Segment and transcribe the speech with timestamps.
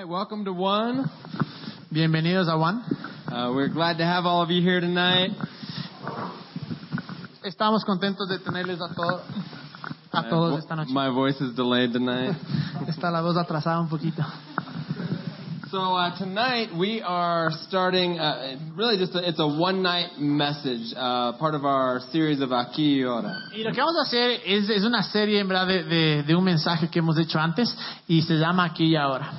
[0.00, 1.04] right, welcome to One.
[1.92, 2.82] Bienvenidos a One.
[3.30, 5.30] Uh, we're glad to have all of you here tonight.
[7.44, 9.22] Estamos contentos de tenerles a, to-
[10.12, 10.90] a todos esta noche.
[10.92, 12.34] My voice is delayed tonight.
[12.88, 14.22] Está la voz atrasada un poquito.
[15.70, 20.92] so uh, tonight we are starting, uh, really just a, it's a one night message,
[20.96, 23.36] uh, part of our series of Aquí y Ahora.
[23.54, 26.34] Y lo que vamos a hacer es, es una serie en verdad de, de- de
[26.34, 27.74] un mensaje que hemos hecho antes
[28.08, 29.30] y se llama Aquí y Ahora.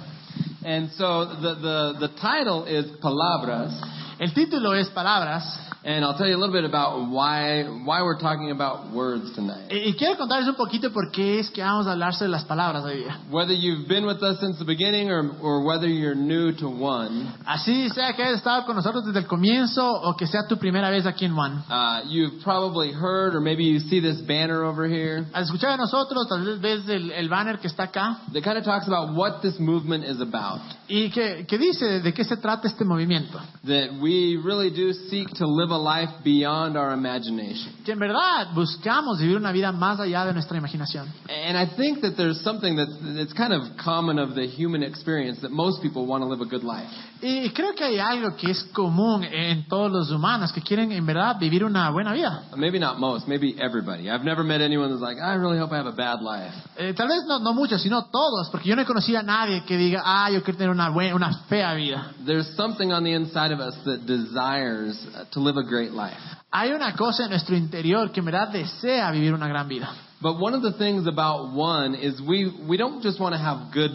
[0.63, 3.73] And so the, the, the title is Palabras.
[4.19, 8.19] El título es Palabras And I'll tell you a little bit about why, why we're
[8.19, 9.67] talking about words tonight.
[9.71, 12.43] y, y quiero contarles un poquito por qué es que vamos a hablar sobre las
[12.45, 13.17] palabras hoy día.
[13.31, 17.33] Whether you've been with us since the beginning or, or whether you're new to One,
[17.47, 20.91] Así sea que hayas estado con nosotros desde el comienzo o que sea tu primera
[20.91, 21.63] vez aquí en One.
[21.69, 25.25] uh, you've probably heard or maybe you see this banner over here.
[25.33, 28.57] Al escuchar a nosotros, tal vez ves el, el banner que está acá that kind
[28.59, 30.61] of talks about what this movement is about.
[30.91, 33.39] Y que, que dice de qué se trata este movimiento.
[33.63, 37.73] That we really do seek to live a life beyond our imagination.
[37.85, 41.07] que en verdad buscamos vivir una vida más allá de nuestra imaginación.
[41.29, 45.39] And I think that there's something that's, that's kind of common of the human experience
[45.41, 46.91] that most people want to live a good life.
[47.23, 51.05] Y creo que hay algo que es común en todos los humanos que quieren en
[51.05, 52.43] verdad vivir una buena vida.
[52.55, 54.09] Maybe not most, maybe everybody.
[54.09, 56.53] I've never met anyone that's like, I really hope I have a bad life.
[56.77, 59.63] Eh, tal vez no, no muchos, sino todos, porque yo no he conocido a nadie
[59.65, 62.11] que diga, ah, yo quiero tener una, buena, una fea vida.
[62.25, 64.97] There's something on the inside of us that desires
[65.31, 66.17] to live a great life.
[66.49, 69.89] Hay una cosa en nuestro interior que en verdad desea vivir una gran vida.
[70.21, 73.73] But one of the things about one is we, we don't just want to have
[73.73, 73.89] good,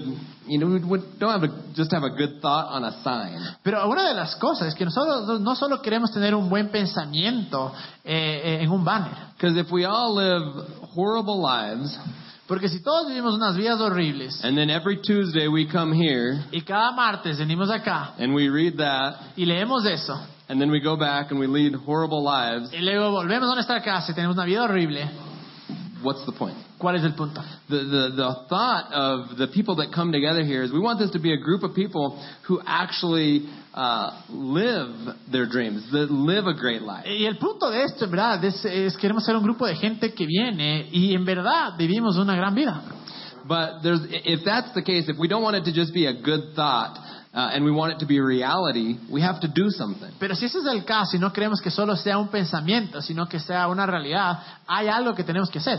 [0.48, 3.38] you know, we don't have to just have a good thought on a sign.
[3.62, 7.72] Pero una de las cosas es que nosotros no solo queremos tener un buen pensamiento
[8.04, 11.96] eh, eh, en un banner, Because if we all live horrible lives,
[12.48, 16.62] porque si todos vivimos unas vidas horribles and then every Tuesday we come here y
[16.62, 20.18] cada martes venimos acá and we read that, y leemos eso,
[20.48, 23.80] and then we go back and we lead horrible lives, Y luego volvemos a nuestra
[23.80, 25.08] casa y tenemos una vida horrible.
[26.06, 26.56] What's the point?
[26.78, 27.42] ¿Cuál es el punto?
[27.68, 31.10] The, the, the thought of the people that come together here is we want this
[31.10, 36.54] to be a group of people who actually uh, live their dreams, that live a
[36.54, 37.04] great life.
[37.06, 40.14] Y el punto de esto, en verdad, es, es queremos ser un grupo de gente
[40.14, 42.82] que viene y en verdad vivimos una gran vida.
[43.46, 46.14] But there's, if that's the case, if we don't want it to just be a
[46.14, 46.98] good thought
[47.36, 50.10] uh, and we want it to be a reality, we have to do something.
[50.18, 53.26] Pero si ese es el caso y no queremos que solo sea un pensamiento, sino
[53.26, 55.78] que sea una realidad, hay algo que tenemos que hacer.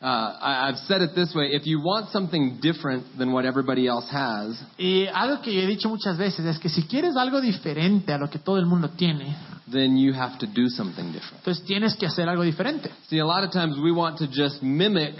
[0.00, 3.88] Uh, I, I've said it this way: if you want something different than what everybody
[3.88, 7.40] else has, Y algo que yo he dicho muchas veces es que si quieres algo
[7.40, 9.34] diferente a lo que todo el mundo tiene,
[9.70, 11.38] then you have to do something different.
[11.38, 12.90] entonces tienes que hacer algo diferente.
[13.08, 15.14] See, a lot of times we want to just mimic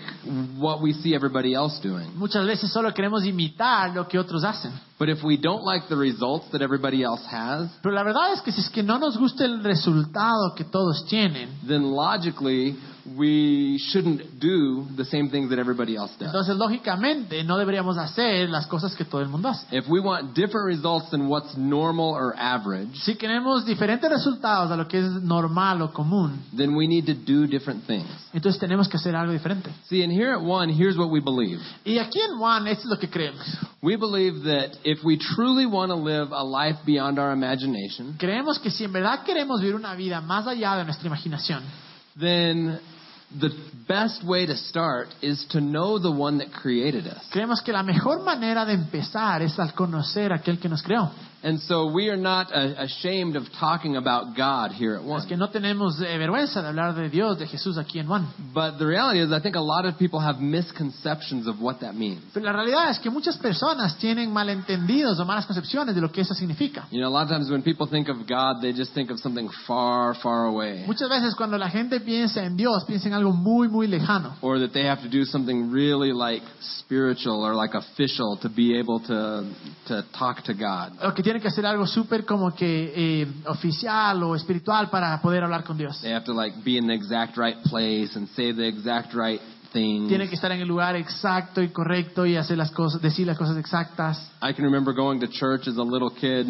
[0.59, 2.10] what we see everybody else doing.
[2.16, 4.72] Muchas veces solo queremos imitar lo que otros hacen.
[4.98, 8.41] But if we don't like the results that everybody else has, Pero la verdad es
[8.41, 12.76] que si es que no nos gusta el resultado que todos tienen, then logically
[13.16, 16.28] we shouldn't do the same things that everybody else does.
[16.28, 19.66] Entonces, lógicamente, no deberíamos hacer las cosas que todo el mundo hace.
[19.76, 24.76] If we want different results than what's normal or average, Si queremos diferentes resultados a
[24.76, 28.08] lo que es normal o común, then we need to do different things.
[28.32, 29.70] entonces tenemos que hacer algo diferente.
[29.88, 31.60] See, and here at One, here's what we believe.
[31.84, 33.44] Y aquí en One, es lo que creemos.
[33.82, 38.58] We believe that if we truly want to live a life beyond our imagination, Creemos
[38.58, 41.62] que si en verdad queremos vivir una vida más allá de nuestra imaginación,
[42.18, 42.78] then
[43.31, 43.50] the
[43.87, 47.28] best way to start is to know the one that created us.
[47.31, 51.11] creemos que la mejor manera de empezar es al conocer aquel que nos creó.
[51.43, 55.37] And so we are not uh, ashamed of talking about God here at Es que
[55.37, 58.26] no tenemos eh, vergüenza de hablar de Dios, de Jesús aquí en One.
[58.53, 61.94] But the reality is, I think a lot of people have misconceptions of what that
[61.94, 62.22] means.
[62.34, 66.22] Pero la realidad es que muchas personas tienen malentendidos o malas concepciones de lo que
[66.22, 66.88] eso significa.
[66.91, 69.21] You know, a lot of times when people think of God, they just think of
[69.21, 70.84] something far, far away.
[70.87, 74.37] Muchas veces cuando la gente piensa en Dios, piensa en algo muy, muy lejano.
[74.43, 78.77] Or that they have to do something really like spiritual or like official to be
[78.77, 79.44] able to,
[79.87, 80.92] to talk to God.
[81.01, 85.45] O que tiene que hacer algo súper como que eh, oficial o espiritual para poder
[85.45, 86.01] hablar con Dios.
[86.01, 89.41] They have to like be in the exact right place and say the exact right
[89.71, 90.09] things.
[90.09, 93.36] Tiene que estar en el lugar exacto y correcto y hacer las cosas, decir las
[93.36, 94.19] cosas exactas.
[94.41, 96.47] I can remember going to church as a little kid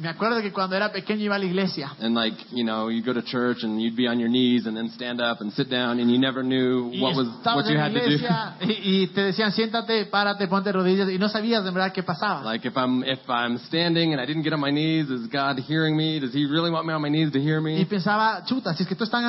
[0.00, 1.92] Me acuerdo que cuando era pequeño iba a la iglesia.
[2.00, 4.74] and like, you know, you go to church and you'd be on your knees and
[4.76, 7.78] then stand up and sit down and you never knew Y what was what you
[7.78, 8.16] had to do.
[8.62, 12.42] y, y te decían siéntate, párate, ponte rodillas y no sabías de verdad qué pasaba.
[12.42, 15.58] Like if I'm if I'm standing and I didn't get on my knees, is God
[15.58, 16.18] hearing me?
[16.18, 17.84] Does He really want me on my knees to hear Y me?
[17.86, 19.24] pensaba, chuta, si es que tú están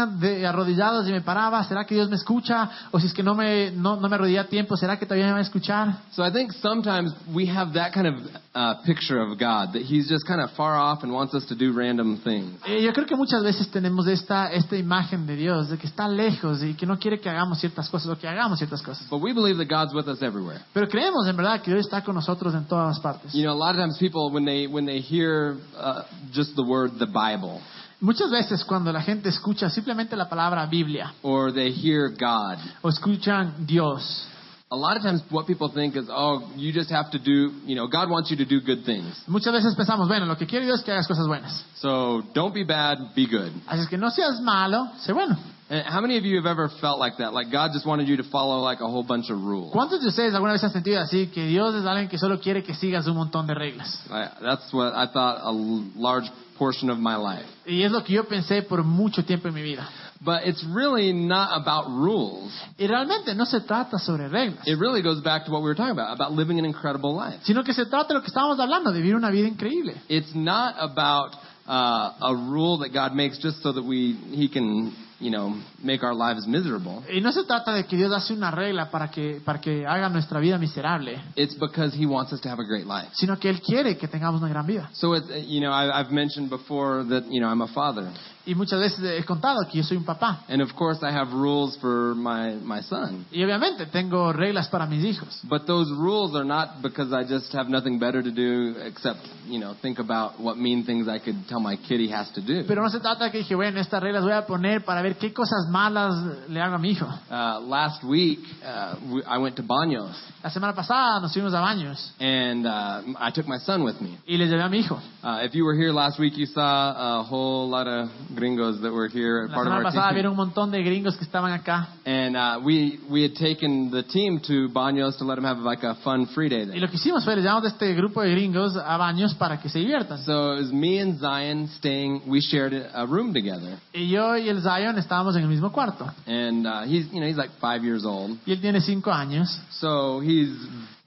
[0.45, 2.69] arrodillados y me paraba, ¿será que Dios me escucha?
[2.91, 5.25] O si es que no me, no, no me arrodilla a tiempo, ¿será que todavía
[5.27, 5.97] me va a escuchar?
[6.11, 8.15] So I think sometimes we have that kind of
[8.55, 11.55] uh, picture of God, that He's just kind of far off and wants us to
[11.55, 12.61] do random things.
[12.67, 16.07] Eh, yo creo que muchas veces tenemos esta, esta imagen de Dios, de que está
[16.07, 19.09] lejos y que no quiere que hagamos ciertas cosas o que hagamos ciertas cosas.
[19.09, 20.61] But we believe that God's with us everywhere.
[20.71, 23.33] Pero creemos en verdad que Dios está con nosotros en todas partes.
[23.33, 26.63] You know, a lot of times people, when they when they hear uh, just the
[26.63, 27.59] word the Bible,
[27.99, 32.89] Muchas veces cuando la gente escucha simplemente la palabra Biblia or they hear God, o
[32.89, 34.27] escuchan Dios,
[34.71, 37.75] a lot of times what people think is, oh, you just have to do, you
[37.75, 39.21] know, God wants you to do good things.
[39.27, 41.65] muchas veces pensamos, bueno, lo que quiere Dios es que hagas cosas buenas.
[41.75, 43.51] So don't be bad, be good.
[43.67, 45.37] Así es que no seas malo, sé bueno.
[45.69, 47.33] And how many of you have ever felt like that?
[47.33, 49.71] Like God just wanted you to follow like a whole bunch of rules.
[49.73, 52.63] ¿Cuántos de ustedes alguna vez han sentido así que Dios es alguien que solo quiere
[52.63, 54.05] que sigas un montón de reglas?
[54.09, 55.51] I, that's what I thought a
[55.95, 57.45] large portion of my life.
[57.65, 59.87] Y es lo que yo pensé por mucho tiempo en mi vida.
[60.23, 62.53] But it's really not about rules.
[62.77, 65.75] Y realmente no se trata sobre reglas, It really goes back to what we were
[65.75, 67.39] talking about, about living an incredible life.
[67.43, 69.95] sino que se trata de lo que estábamos hablando, de vivir una vida increíble.
[70.09, 71.33] It's not about
[71.67, 76.03] uh, a rule that God makes just so that we He can, you know, make
[76.03, 77.01] our lives miserable.
[77.11, 80.07] Y no se trata de que Dios hace una regla para que, para que haga
[80.09, 83.09] nuestra vida miserable, It's because He wants us to have a great life.
[83.13, 84.87] sino que Él quiere que tengamos una gran vida.
[84.93, 88.11] So it's, you know, I, I've mentioned before that you know I'm a father,
[88.45, 90.39] Y muchas veces he contado que yo soy un papá.
[90.49, 93.25] and of course I have rules for my my son.
[93.31, 95.41] Y obviamente tengo reglas para mis hijos.
[95.43, 99.59] But those rules are not because I just have nothing better to do except, you
[99.59, 102.63] know, think about what mean things I could tell my kid he has to do.
[102.67, 105.31] Pero no se trata que dije, bueno, estas reglas voy a poner para ver qué
[105.33, 106.15] cosas malas
[106.49, 107.05] le hago a mi hijo.
[107.29, 111.61] Uh, last week, uh, we, I went to Baños, La semana pasada nos fuimos a
[111.61, 114.17] baños and uh, I took my son with me.
[114.25, 114.95] y les llevé a mi hijo.
[115.23, 118.09] Uh, if you were here last week, you saw a whole lot of
[118.41, 120.31] gringos that were here, La part of our pasada team.
[120.31, 121.89] un montón de gringos que estaban acá.
[122.05, 125.83] And uh, we we had taken the team to Baños to let them have like
[125.83, 126.79] a fun free day Y there.
[126.79, 129.69] lo que hicimos fue, les llamamos a este grupo de gringos a baños para que
[129.69, 130.17] se diviertan.
[130.25, 132.23] So it was me and Zion staying.
[132.27, 136.11] We shared a room together, Y yo y el Zion estábamos en el mismo cuarto.
[136.25, 138.37] and uh, he's you know he's like five years old.
[138.47, 139.47] Y él tiene cinco años.
[139.79, 140.49] So he's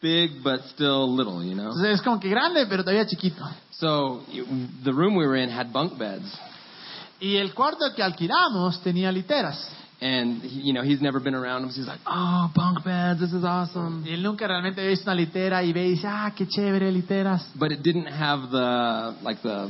[0.00, 1.70] big but still little, you know.
[1.72, 3.42] Entonces es como que grande, pero todavía chiquito.
[3.72, 4.22] So
[4.84, 6.24] the room we were in had bunk beds,
[7.24, 9.70] Y el cuarto que alquilamos tenía literas.
[10.00, 11.70] and he, you know he's never been around them.
[11.70, 15.14] So he's like, "Oh, bunk beds, this is awesome." Y él nunca realmente visto una
[15.14, 17.48] litera y ve y dice, ah, qué chévere, literas.
[17.54, 19.68] But it didn't have the like the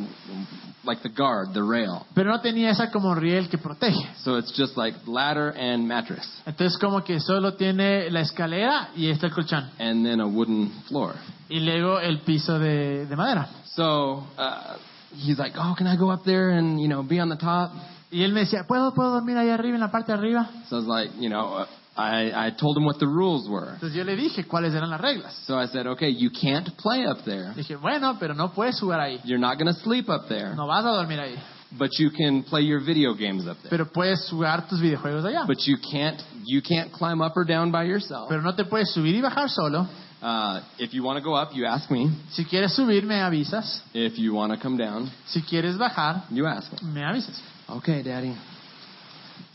[0.83, 2.05] like the guard, the rail.
[2.15, 4.03] Pero no tenía esa como riel que protege.
[4.25, 9.11] So it's just like ladder and mattress, Entonces como que solo tiene la escalera y
[9.11, 9.71] está el colchón.
[9.79, 11.15] and then a wooden floor.
[11.49, 13.47] Y luego el piso de, de madera.
[13.77, 14.77] So uh,
[15.17, 17.73] he's like, "Oh, can I go up there and you know be on the top?"
[18.11, 20.49] Y él me decía, ¿puedo, puedo dormir ahí arriba, en la parte de arriba?
[20.69, 21.67] So I was like, you know,
[21.97, 23.73] I I told him what the rules were.
[23.75, 25.35] Entonces yo le dije cuáles eran las reglas.
[25.47, 27.53] So I said, "Okay, you can't play up there.
[27.57, 29.21] Dije, bueno, pero no puedes jugar ahí.
[29.25, 31.37] You're not going to sleep up there." No vas a dormir ahí.
[31.77, 33.71] But you can play your video games up there.
[33.71, 35.45] Pero puedes jugar tus videojuegos allá.
[35.47, 38.29] But you can't you can't climb up or down by yourself.
[38.29, 39.89] Pero no te puedes subir y bajar solo.
[40.25, 42.09] Uh, if you want to go up, you ask me.
[42.31, 43.83] Si quieres subir, me avisas.
[43.93, 46.79] If you want to come down, Si quieres bajar, you ask me.
[46.95, 47.39] me avisas.
[47.69, 48.35] Okay, Daddy.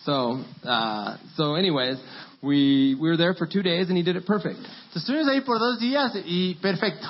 [0.05, 1.97] So uh, so anyways,
[2.43, 4.59] we we were there for two days and he did it perfect.
[4.59, 7.07] Entonces, estuvimos ahí por dos días y perfecto.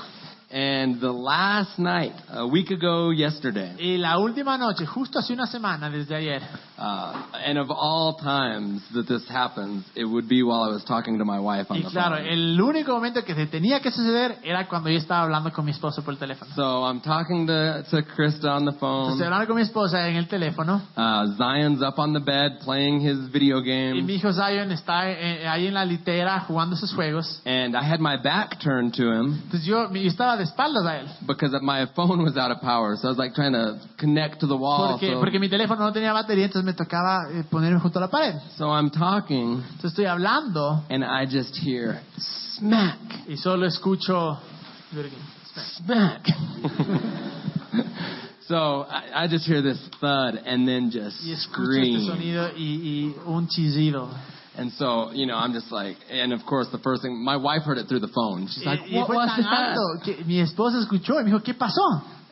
[0.52, 5.46] And the last night, a week ago yesterday, Y la última noche, justo hace una
[5.46, 6.42] semana desde ayer,
[6.76, 7.14] uh,
[7.46, 11.24] and of all times that this happens, it would be while I was talking to
[11.26, 12.26] my wife on y the claro, phone.
[12.28, 15.72] el único momento que se tenía que suceder era cuando yo estaba hablando con mi
[15.72, 16.52] esposo por el teléfono.
[16.56, 19.04] So I'm talking to, to Krista on the phone.
[19.04, 23.02] Entonces, hablando con mi esposa en el teléfono, Uh, Zion's up on the bed playing
[23.02, 24.02] his video y game.
[24.02, 27.40] mi hijo Zion está eh, ahí en la litera jugando sus juegos.
[27.46, 30.98] And I had my back turned to him Entonces yo, yo estaba de espaldas a
[31.00, 32.96] él, because my phone was out of power.
[32.98, 34.94] So I was like trying to connect to the wall.
[34.94, 38.02] porque, So, porque mi teléfono no tenía batería, entonces me tocaba eh, ponerme junto a
[38.02, 38.36] la pared.
[38.58, 44.40] so I'm talking Entonces estoy hablando and I just hear smack, y solo escucho...
[45.78, 46.26] smack.
[48.48, 52.64] so I, I just hear this thud and then just Y escucho este sonido y,
[52.64, 54.10] y un chillido.
[54.60, 57.64] And so, you know, I'm just like, and of course, the first thing, my wife
[57.64, 58.48] heard it through the phone.
[58.48, 59.78] She's eh, like, y, y what fue was tan that?
[59.78, 61.82] alto que mi esposa escuchó y me dijo, ¿qué pasó?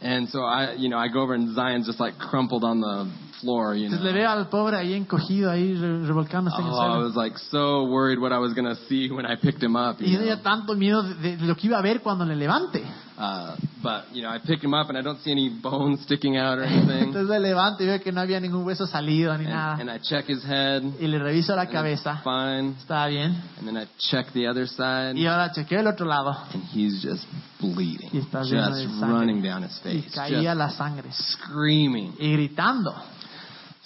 [0.02, 3.10] And so I, you know, I go over and Zion's just like crumpled on the
[3.42, 4.20] floor, you Entonces le know.
[4.20, 7.86] veo al pobre ahí encogido, ahí re- revolcándose en el Oh, I was like so
[7.86, 9.96] worried what I was gonna see when I picked him up.
[10.00, 10.44] Y tenía know?
[10.44, 12.84] tanto miedo de, de lo que iba a ver cuando le levante.
[13.20, 16.38] Uh, but you know, I pick him up and I don't see any bones sticking
[16.38, 17.10] out or anything.
[17.14, 19.78] Entonces le levanto y veo que no había ningún hueso salido ni and, nada.
[19.82, 20.84] and I check his head.
[21.00, 22.22] Y le reviso la cabeza.
[22.24, 22.76] Fine.
[22.80, 23.36] Está bien.
[23.58, 25.16] And then I check the other side.
[25.18, 26.30] Y ahora chequeo el otro lado.
[26.54, 27.26] And he's just
[27.60, 28.10] bleeding.
[28.14, 30.12] Y está Just running down his Y face.
[30.14, 31.10] caía Just la sangre.
[31.12, 32.14] screaming.
[32.20, 32.94] Y gritando.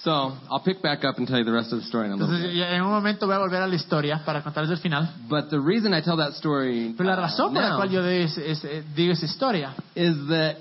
[0.03, 2.15] So I'll pick back up and tell you the rest of the story in a
[2.15, 2.63] little Entonces bit.
[2.63, 5.07] en un momento voy a volver a la historia para contarles el final.
[5.29, 8.23] But the reason I tell that story Pero la razón por la cual yo de-
[8.23, 10.57] es- es- eh, digo esa historia is that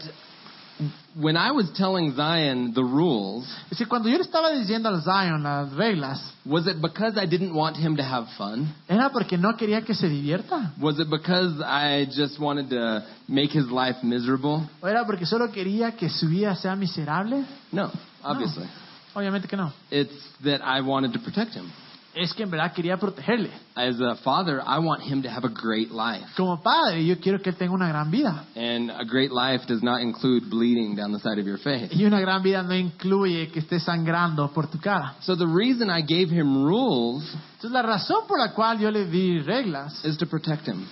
[1.15, 5.03] when I was telling Zion the rules, es que cuando yo le estaba diciendo al
[5.03, 8.69] Zion las reglas, was it because I didn't want him to have fun?
[8.89, 10.73] era porque no quería que se divierta.
[10.79, 14.69] Was it because I just wanted to make his life miserable?
[14.83, 17.45] ¿O era porque solo quería que su vida sea miserable?
[17.73, 17.91] No,
[18.23, 18.67] obviously.
[19.15, 19.73] Obviamente que no.
[19.91, 20.13] It's
[20.45, 21.71] that I wanted to protect him.
[22.13, 23.51] Es que en verdad quería protegerle.
[23.77, 26.27] As a father, I want him to have a great life.
[26.37, 28.47] Como padre, yo quiero que él tenga una gran vida.
[28.57, 31.95] And a great life does not include bleeding down the side of your face.
[31.95, 35.15] Y una gran vida no incluye que esté sangrando por tu cara.
[35.21, 37.23] So the reason I gave him rules
[37.55, 40.85] Entonces la razón por la cual yo le di reglas is to protect him,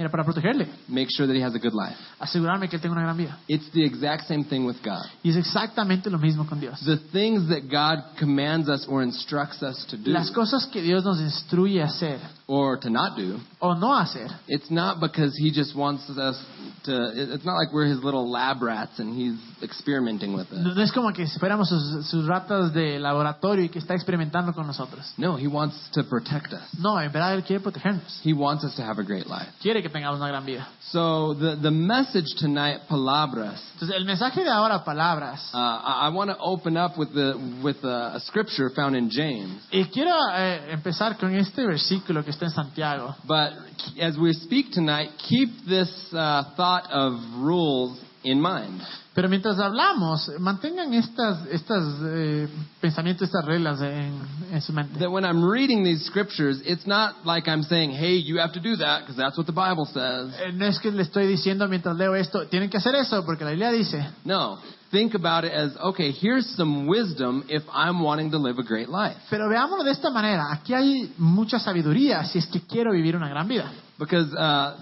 [0.00, 1.96] era para protegerle, make sure that he has a good life.
[2.18, 3.38] asegurarme que él tenga una gran vida.
[3.46, 5.04] It's the exact same thing with God.
[5.22, 6.80] Y es exactamente lo mismo con Dios.
[6.84, 11.04] The things that God commands us or instructs us to do Las cosas que Dios
[11.04, 12.18] nos instruye a hacer
[12.50, 16.36] or to not do, o no hacer, it's not because he just wants us
[16.84, 20.76] to, it's not like we're his little lab rats and he's experimenting with no us.
[20.76, 24.52] no es como que si fuéramos sus, sus ratas de laboratorio y que está experimentando
[24.52, 25.12] con nosotros.
[25.16, 26.62] No, he wants to protect us.
[26.78, 28.20] No, en verdad Él quiere protegernos.
[28.24, 29.48] He wants us to have a great life.
[29.62, 30.66] Quiere que tengamos una gran vida.
[30.90, 35.50] So the, the message tonight, palabras, Entonces, el mensaje de ahora, palabras.
[35.54, 39.08] uh, I, I want to open up with, the, with a, a scripture found in
[39.08, 39.62] James.
[39.70, 43.14] Y quiero eh, empezar con este versículo que está en Santiago.
[43.26, 43.52] But
[44.00, 48.80] as we speak tonight, keep this uh, thought of rules in mind.
[49.14, 52.48] Pero mientras hablamos, mantengan estas, estas eh,
[52.80, 54.14] pensamientos, estas reglas en,
[54.52, 54.98] en su mente.
[55.00, 58.60] That when I'm reading these scriptures, it's not like I'm saying, hey, you have to
[58.60, 60.32] do that because that's what the Bible says.
[60.40, 63.44] Eh, No es que le estoy diciendo mientras leo esto, tienen que hacer eso porque
[63.44, 64.06] la Biblia dice.
[64.24, 64.58] No.
[64.90, 68.88] Think about it as, okay, here's some wisdom if I'm wanting to live a great
[68.88, 69.16] life.
[69.30, 70.50] Pero veámoslo de esta manera.
[70.50, 73.70] Aquí hay mucha sabiduría si es que quiero vivir una gran vida.
[74.00, 74.76] Because uh,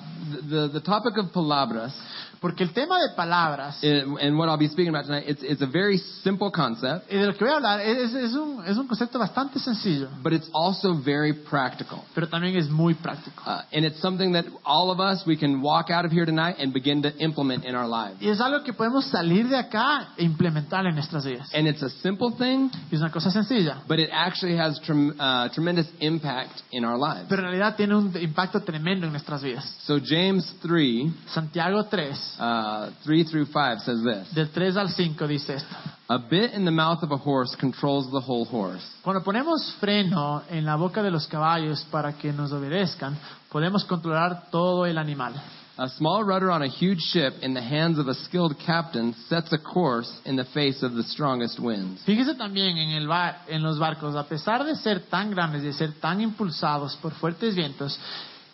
[0.49, 1.93] the, the topic of palabras,
[2.41, 5.67] Porque el tema de palabras and what I'll be speaking about tonight, it's, it's a
[5.67, 8.87] very simple concept, y de lo que voy a hablar es, es un, es un
[8.87, 12.05] concepto bastante sencillo, but it's also very practical.
[12.15, 13.43] pero también es muy práctico.
[13.45, 16.57] Uh, and it's something that all of us, we can walk out of here tonight
[16.61, 18.21] and begin to implement in our lives.
[18.21, 21.49] Y es algo que podemos salir de acá e implementar en nuestras vidas.
[21.55, 25.15] And it's a simple thing, Y es una cosa sencilla, but it actually has trem-
[25.19, 27.27] uh, tremendous impact in our lives.
[27.29, 29.65] pero en realidad tiene un impacto tremendo en nuestras vidas.
[29.85, 34.35] So James 3, Santiago 3, uh, 3 through 5 says this.
[34.35, 35.75] del 3 al 5 dice esto.
[36.11, 38.83] A bit in the mouth of a horse controls the whole horse.
[39.03, 43.17] Cuando ponemos freno en la boca de los caballos para que nos obedezcan,
[43.51, 45.35] podemos controlar todo el animal.
[45.81, 49.53] A small rudder on a huge ship in the hands of a skilled captain sets
[49.53, 52.03] a course in the face of the strongest winds.
[52.05, 55.67] Fíjese también en, el bar- en los barcos, a pesar de ser tan grandes y
[55.67, 57.97] de ser tan impulsados por fuertes vientos,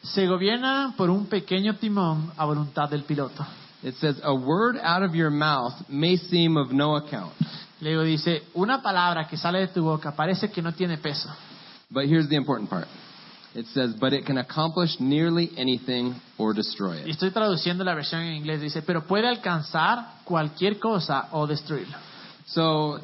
[0.03, 3.43] se gobiernan por un pequeño timón a voluntad del piloto.
[3.85, 7.35] It says, A word out of your mouth may seem of no account.
[7.81, 11.29] Luego dice, una palabra que sale de tu boca parece que no tiene peso,
[11.91, 12.89] But here's the important part.
[13.55, 17.17] It says, But it can accomplish nearly anything or destroy Y it.
[17.19, 21.95] estoy traduciendo la versión en inglés, dice, pero puede alcanzar cualquier cosa o destruirlo.
[22.47, 22.99] So,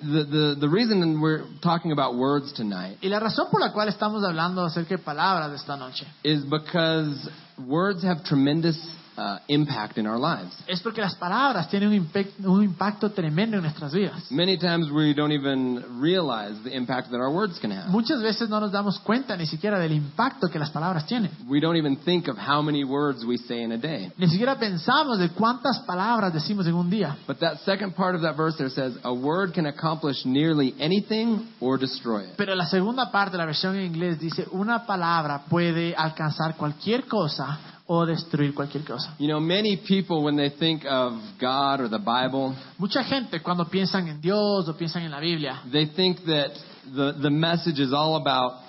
[0.00, 3.88] the, the, the reason we're talking about words tonight Y la razón por la cual
[3.88, 8.76] estamos hablando acerca de palabras esta noche is because words have tremendous
[9.16, 10.52] uh, impact in our lives.
[10.66, 14.30] es porque las palabras tienen un, un impacto tremendo en nuestras vidas.
[14.30, 17.88] Many times we don't even realize the impact that our words can have.
[17.88, 21.30] Muchas veces no nos damos cuenta ni siquiera del impacto que las palabras tienen.
[21.48, 24.10] We don't even think of how many words we say in a day.
[24.16, 27.16] Ni siquiera pensamos de cuántas palabras decimos en un día.
[27.26, 31.48] But that second part of that verse there says, A word can accomplish nearly anything
[31.60, 32.36] or destroy it.
[32.36, 37.06] Pero la segunda parte de la versión en inglés dice, una palabra puede alcanzar cualquier
[37.06, 37.58] cosa
[37.92, 39.14] o destruir cualquier cosa.
[39.18, 43.66] You know, many people, when they think of God or the Bible, Mucha gente cuando
[43.66, 46.52] piensan en Dios o piensan en la Biblia, they think that
[46.86, 48.62] the, the message is all about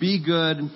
[0.00, 0.68] be good,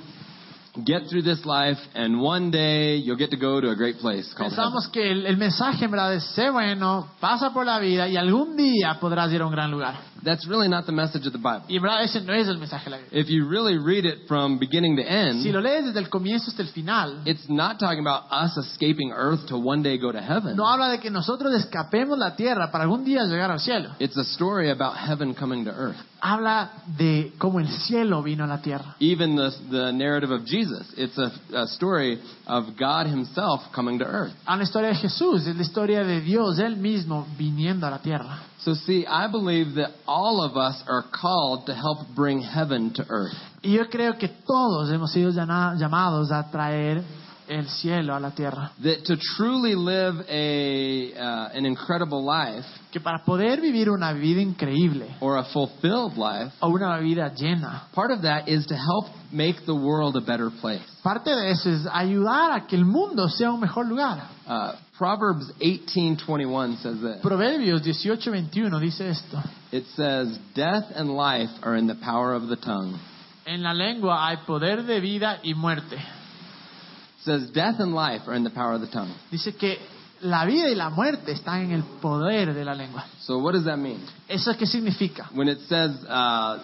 [0.84, 4.32] get through this life, and one day you'll get to go to a great place
[4.34, 4.72] called heaven.
[4.92, 8.56] Que el, el mensaje en verdad es, sé bueno, pasa por la vida y algún
[8.56, 9.94] día podrás ir a un gran lugar.
[10.22, 11.62] That's really not the message of the Bible.
[11.68, 13.20] Y en verdad ese no es el mensaje de la Biblia.
[13.20, 16.50] If you really read it from beginning to end, Si lo lees desde el comienzo
[16.50, 20.20] hasta el final, it's not talking about us escaping earth to one day go to
[20.20, 20.56] heaven.
[20.56, 23.90] no habla de que nosotros escapemos la tierra para algún día llegar al cielo.
[23.99, 25.96] It's a story about heaven coming to earth.
[26.23, 28.97] Habla de cómo el cielo vino a la tierra.
[29.00, 34.05] Even the, the narrative of Jesus, it's a, a story of God Himself coming to
[34.05, 34.33] earth.
[34.47, 37.99] A la historia de Jesús, es la historia de Dios, Él mismo viniendo a la
[37.99, 38.41] tierra.
[38.59, 43.07] So, see, I believe that all of us are called to help bring heaven to
[43.09, 43.33] earth.
[43.62, 47.03] Y yo creo que todos hemos sido llama- llamados a traer
[47.49, 48.73] el cielo a la tierra.
[48.83, 54.40] That to truly live a, uh, an incredible life Que para poder vivir una vida
[54.40, 59.06] increíble or a fulfilled life, o una vida llena, part of that is to help
[59.30, 60.82] make the world a better place.
[61.02, 64.28] parte de eso es ayudar a que el mundo sea un mejor lugar.
[64.47, 67.23] Uh, Proverbs 18:21 says this.
[67.23, 69.40] Proverbios 18:21 dice esto.
[69.70, 72.99] It says, "Death and life are in the power of the tongue."
[73.47, 75.94] En la lengua hay poder de vida y muerte.
[75.97, 79.78] It says, "Death and life are in the power of the tongue." Dice que
[80.23, 83.07] la vida y la muerte están en el poder de la lengua.
[83.21, 83.99] So what does that mean?
[84.29, 85.31] ¿Eso qué significa?
[85.35, 86.59] When it says uh,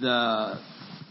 [0.00, 0.58] the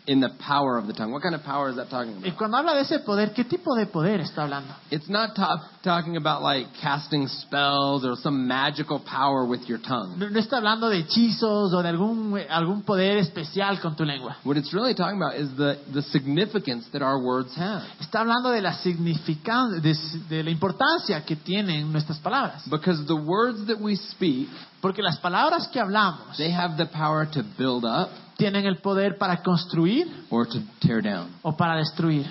[0.06, 2.26] in the power of the tongue, what kind of power is that talking about?
[2.26, 4.74] Y cuando habla de ese poder, ¿qué tipo de poder está hablando?
[4.92, 10.18] It's not ta- talking about like casting spells or some magical power with your tongue.
[10.18, 14.38] No, no está hablando de hechizos o de algún, algún poder especial con tu lengua.
[14.44, 17.84] What it's really talking about is the, the significance that our words have.
[18.02, 19.96] Está hablando de la significancia, de,
[20.28, 22.64] de la importancia que tienen nuestras palabras.
[22.70, 24.50] Because the words that we speak,
[24.84, 29.18] Porque las palabras que hablamos they have the power to build up tienen el poder
[29.18, 31.30] para construir or to tear down.
[31.42, 32.28] o para destruir.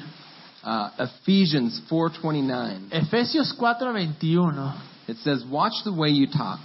[0.63, 2.89] Uh, Ephesians 4:29.
[2.91, 4.75] Efesios 4:21
[5.09, 6.61] It says, "Watch the way you talk.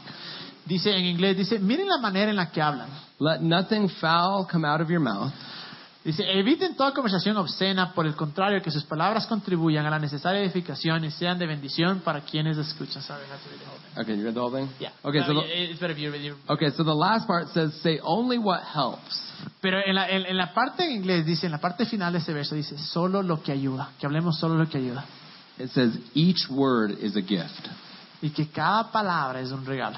[0.66, 2.90] dice en inglés, dice, miren la manera en la que hablan.
[3.20, 5.32] Let nothing foul come out of your mouth,
[6.08, 10.40] Dice, eviten toda conversación obscena, por el contrario, que sus palabras contribuyan a la necesaria
[10.40, 13.02] edificación y sean de bendición para quienes escuchan.
[13.02, 14.02] Sorry, I have to read the whole thing.
[14.02, 14.70] Okay, you read the whole thing?
[14.80, 14.92] Yeah.
[15.04, 16.34] Okay, so yeah, the, it's better if you read it.
[16.48, 19.22] okay, so the last part says, "Say only what helps."
[19.62, 22.20] Pero en la, en, en la parte en inglés dice, en la parte final de
[22.20, 25.04] ese verso dice, solo lo que ayuda, que hablemos solo lo que ayuda.
[25.60, 27.68] It says each word is a gift.
[28.22, 29.98] Y que cada palabra es un regalo.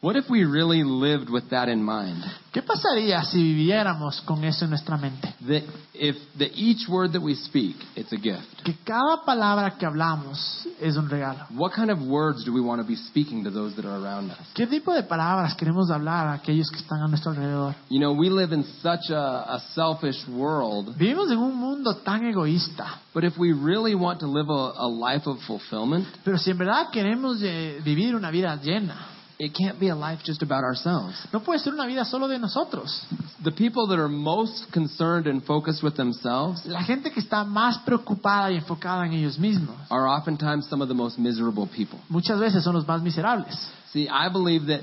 [0.00, 2.22] What if we really lived with that in mind?
[2.52, 5.34] ¿Qué pasaría si viviéramos con eso en nuestra mente?
[5.40, 8.62] That if the each word that we speak, it's a gift.
[8.64, 11.48] Que cada palabra que hablamos es un regalo.
[11.50, 14.30] What kind of words do we want to be speaking to those that are around
[14.30, 14.38] us?
[14.54, 17.74] ¿Qué tipo de palabras queremos hablar a aquellos que están a nuestro alrededor?
[17.90, 22.24] You know, we live in such a, a selfish world, Vivimos en un mundo tan
[22.24, 26.52] egoísta, but if we really want to live a, a life of fulfillment, pero si
[26.52, 30.64] en verdad queremos eh, vivir una vida llena, it can't be a life just about
[30.64, 31.14] ourselves.
[31.32, 33.06] no puede ser una vida solo de nosotros.
[33.44, 37.78] The people that are most concerned and focused with themselves La gente que está más
[37.84, 41.98] preocupada y enfocada en ellos mismos, are oftentimes some of the most miserable people.
[42.08, 43.56] muchas veces son los más miserables.
[43.92, 44.80] See, I believe that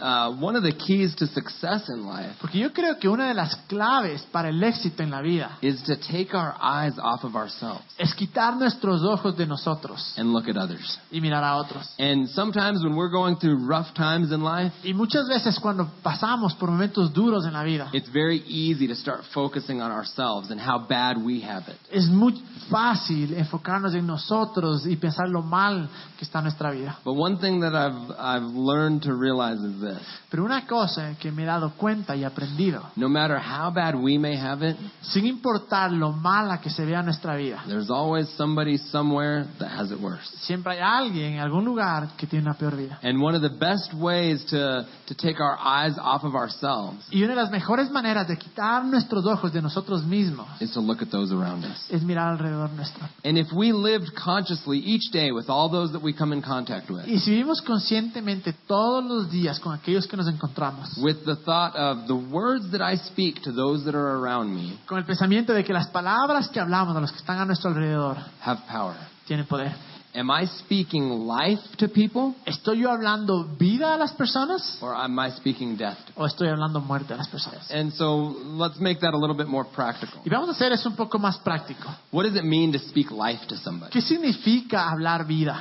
[0.00, 3.34] uh, one of the keys to success in life Porque yo creo que una de
[3.34, 7.34] las claves para el éxito en la vida is to take our eyes off of
[7.36, 10.98] ourselves es quitar nuestros ojos de nosotros and look at others.
[11.10, 11.88] y mirar a otros.
[11.98, 16.54] And sometimes when we're going through rough times in life, Y muchas veces cuando pasamos
[16.54, 20.60] por momentos duros en la vida, it's very easy to start focusing on ourselves and
[20.60, 21.76] how bad we have it.
[21.90, 22.34] es muy
[22.70, 26.98] fácil enfocarnos en nosotros y pensar lo mal que está nuestra vida.
[27.04, 29.98] But one thing that I've, I've learned to realize is this.
[30.30, 34.18] Pero una cosa que me he dado cuenta y aprendido, No matter how bad we
[34.18, 38.76] may have it, sin importar lo mala que se vea nuestra vida, there's always somebody
[38.78, 40.24] somewhere that has it worse.
[40.42, 42.98] siempre hay alguien en algún lugar que tiene una peor vida.
[43.02, 47.22] And one of the best ways to, to take our eyes off of ourselves Y
[47.22, 51.02] una de las mejores maneras de quitar nuestros ojos de nosotros mismos is to look
[51.02, 51.86] at those around us.
[51.90, 53.06] es mirar alrededor nuestro.
[53.24, 56.90] And if we lived consciously each day with all those that we come in contact
[56.90, 61.36] with, Y si vivimos conscientemente todos los días con aquellos que nos encontramos, with the
[61.36, 65.06] thought of the words that I speak to those that are around me con el
[65.06, 68.60] pensamiento de que las palabras que hablamos a los que están a nuestro alrededor have
[68.70, 68.94] power.
[69.26, 69.72] tienen poder.
[70.16, 75.18] Am I speaking life to people ¿Estoy yo hablando vida a las personas or am
[75.18, 75.96] I speaking death?
[76.06, 77.68] to o estoy hablando muerte a las personas?
[77.70, 80.20] And so let's make that a little bit more practical.
[80.24, 81.88] Y vamos a hacer eso un poco más práctico.
[82.12, 83.90] What does it mean to speak life to somebody?
[83.90, 85.56] ¿Qué significa hablar vida?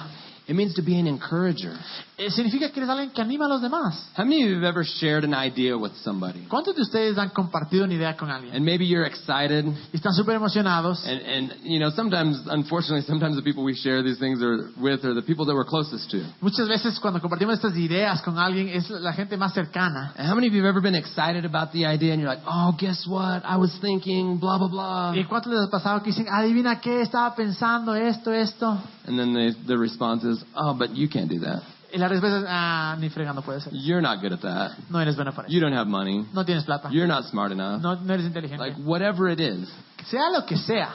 [0.45, 1.73] It means to be an encourager.
[2.15, 4.07] Eh, significa que eres alguien que anima a los demás.
[4.15, 6.41] How many of you have ever shared an idea with somebody?
[6.47, 8.53] ¿Cuántos de ustedes han compartido una idea con alguien?
[8.55, 11.03] And maybe you're excited, Y están súper emocionados.
[11.07, 15.03] and, and you know, sometimes, unfortunately, sometimes the people we share these things are with
[15.03, 16.21] are the people that we're closest to.
[16.39, 20.13] Muchas veces cuando compartimos estas ideas con alguien es la gente más cercana.
[20.15, 22.43] And how many of you have ever been excited about the idea and you're like,
[22.45, 23.41] oh, guess what?
[23.43, 25.13] I was thinking, blah, blah, blah.
[25.15, 28.77] ¿Y cuántos les ha pasado que dicen, adivina qué, estaba pensando esto, esto?
[29.07, 31.63] And then they, the response is, oh, but you can't do that.
[31.93, 33.71] Y la respuesta es, ah, ni fregando puede ser.
[33.73, 34.71] You're not good at that.
[34.89, 35.43] No eres para eso.
[35.47, 36.25] You don't have money.
[36.33, 36.89] No tienes plata.
[36.91, 37.81] You're not smart enough.
[37.81, 38.57] No, no eres inteligente.
[38.57, 39.69] Like, whatever it is.
[40.09, 40.89] sea lo que sea,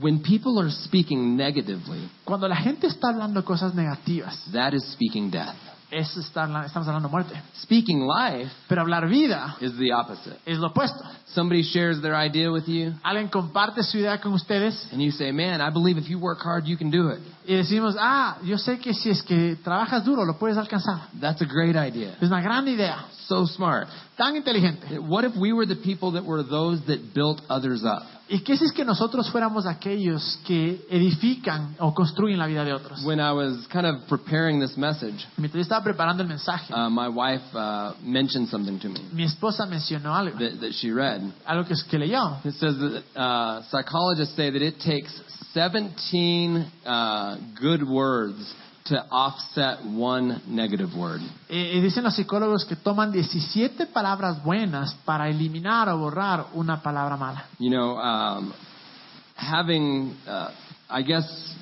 [0.00, 5.30] When people are speaking negatively, cuando la gente está hablando cosas negativas, that is speaking
[5.30, 5.54] death.
[5.90, 7.34] Estamos hablando muerte.
[7.62, 10.36] Speaking life Pero hablar vida is the opposite.
[10.46, 11.02] es lo opuesto.
[11.26, 15.32] Somebody shares their idea with you, Alguien comparte su idea con ustedes and you say,
[15.32, 17.20] man, I believe if you work hard, you can do it.
[17.46, 21.08] y decimos, ah, yo sé que si es que trabajas duro lo puedes alcanzar.
[21.20, 22.14] That's a great idea.
[22.20, 23.88] Es una gran idea, So smart.
[24.16, 24.98] tan inteligente.
[24.98, 28.02] What if we were the people that were those that built others up?
[28.34, 32.72] ¿Y qué si es que nosotros fuéramos aquellos que edifican o construyen la vida de
[32.72, 33.04] otros?
[33.04, 36.90] When I was kind of preparing this message, Mientras yo estaba preparando el mensaje, uh,
[36.90, 41.20] my wife uh, mentioned something to me mi esposa mencionó algo, that, that she read.
[41.46, 42.44] algo que, que leyó.
[42.44, 45.12] It says that uh, psychologists say that it takes
[45.52, 48.52] 17 uh, good words
[48.84, 51.22] to offset one negative word.
[51.48, 56.82] Eh, y dicen los psicólogos que toman 17 palabras buenas para eliminar o borrar una
[56.82, 57.46] palabra mala.
[57.58, 58.52] You know, um,
[59.36, 60.50] having, uh,
[60.90, 61.56] I guess,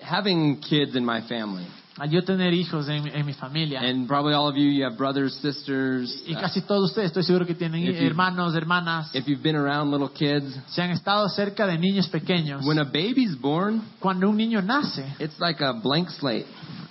[0.00, 4.34] having kids in my family, Al yo tener hijos en, en mi familia, and probably
[4.34, 6.24] all of you, you have brothers, sisters.
[6.26, 9.92] y casi todos ustedes estoy seguro que tienen If hermanos, hermanas, if you've been around
[9.92, 14.36] little kids, si han estado cerca de niños pequeños, when a baby's born, cuando un
[14.36, 16.46] niño nace, it's like a blank slate.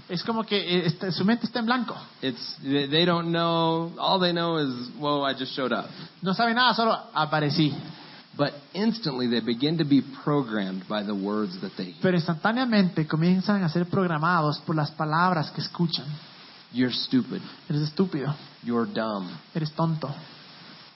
[0.08, 1.96] es como que eh, está- su mente está en blanco.
[2.22, 3.92] It's they they don't know.
[4.00, 5.86] All they know is, "Whoa, I just showed up."
[6.22, 7.74] No sabe nada, solo aparecí.
[8.36, 12.02] But instantly, they begin to be programmed by the words that they hear.
[12.02, 16.06] Pero instantáneamente comienzan a ser programados por las palabras que escuchan.
[16.72, 17.42] You're stupid.
[17.70, 19.30] Eres estúpido, You're dumb.
[19.54, 20.10] eres tonto,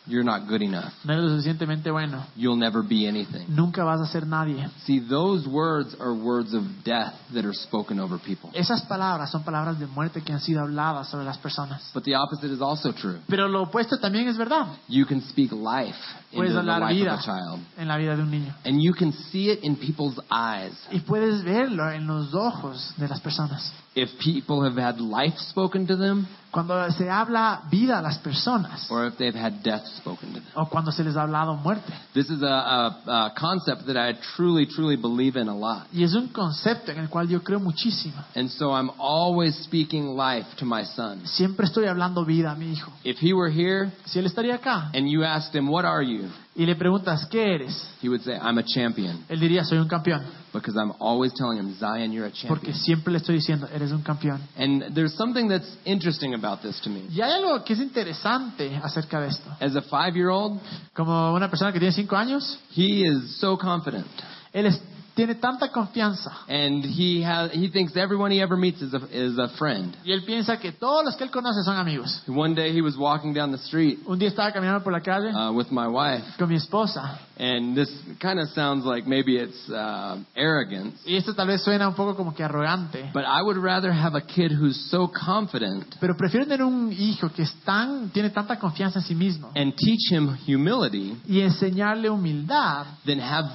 [0.09, 0.93] You're not good enough.
[1.03, 3.45] no eres lo suficientemente bueno, You'll never be anything.
[3.49, 4.67] nunca vas a ser nadie.
[4.85, 8.49] See, those words are words of death that are spoken over people.
[8.53, 11.91] Esas palabras son palabras de muerte que han sido habladas sobre las personas.
[11.93, 13.19] But the opposite is also true.
[13.27, 14.67] Pero lo opuesto también es verdad.
[14.87, 15.97] You can speak life
[16.31, 17.59] into the life vida of a child.
[17.77, 18.53] en la vida de un niño.
[18.65, 20.73] And you can see it in people's eyes.
[20.91, 23.71] Y puedes verlo en los ojos de las personas.
[23.95, 28.89] If people have had life spoken to them, Cuando se habla vida a las personas
[28.89, 30.43] or if they've had death spoken to them.
[30.55, 31.91] o cuando se les ha hablado muerte.
[32.13, 35.87] This is a, a, a concept that I truly, truly believe in a lot.
[35.91, 38.23] Y es un concepto en el cual yo creo muchísimo.
[38.35, 41.25] And so I'm always speaking life to my son.
[41.25, 42.91] Siempre estoy hablando vida a mi hijo.
[43.03, 46.16] If he were here Si él estaría acá and you asked him, What are you?
[46.55, 47.89] Y le preguntas, ¿qué eres?
[48.01, 49.23] He would say, I'm a champion.
[49.29, 50.21] Él diría, soy un campeón.
[50.53, 52.47] Because I'm always telling him, Zion, you're a champion.
[52.47, 54.39] Porque siempre le estoy diciendo, eres un campeón.
[54.57, 57.03] And there's something that's interesting about this to me.
[57.11, 59.49] Y hay algo que es interesante acerca de esto.
[59.59, 60.59] As a five year old,
[60.93, 64.05] Como una persona que tiene cinco años, he is so confident.
[64.53, 64.81] él es-
[65.17, 69.37] tiene tanta confianza And he, has, he thinks everyone he ever meets is a, is
[69.39, 69.97] a friend.
[70.05, 72.23] y él piensa que todos los que él conoce son amigos.
[72.27, 75.31] One day he was walking down the street Un día estaba caminando por la calle
[75.33, 79.69] uh, with my wife, con mi esposa and this kind of sounds like maybe it's
[79.69, 81.01] uh, arrogance.
[81.05, 84.15] y esto tal vez suena un poco como que arrogante, But I would rather have
[84.15, 88.57] a kid who's so confident pero prefiero tener un hijo que es tan, tiene tanta
[88.59, 93.49] confianza en sí mismo and teach him humility y enseñarle humildad than have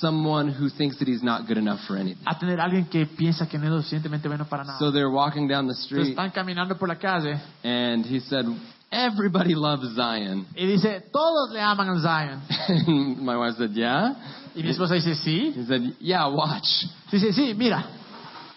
[0.00, 2.22] someone who thinks that he's not good enough for anything.
[2.26, 4.78] a tener alguien que piensa que no es lo suficientemente bueno para nada.
[4.78, 8.46] So they're walking down the Entonces street, están caminando por la calle and he said,
[8.90, 10.46] Everybody loves Zion.
[10.54, 12.40] y dice, todos le aman Zion.
[12.68, 14.14] And my wife said, Yeah?
[14.54, 15.52] Y mi esposa dice, sí.
[15.56, 16.86] He said, Yeah, watch.
[17.10, 17.84] Dice, sí, mira,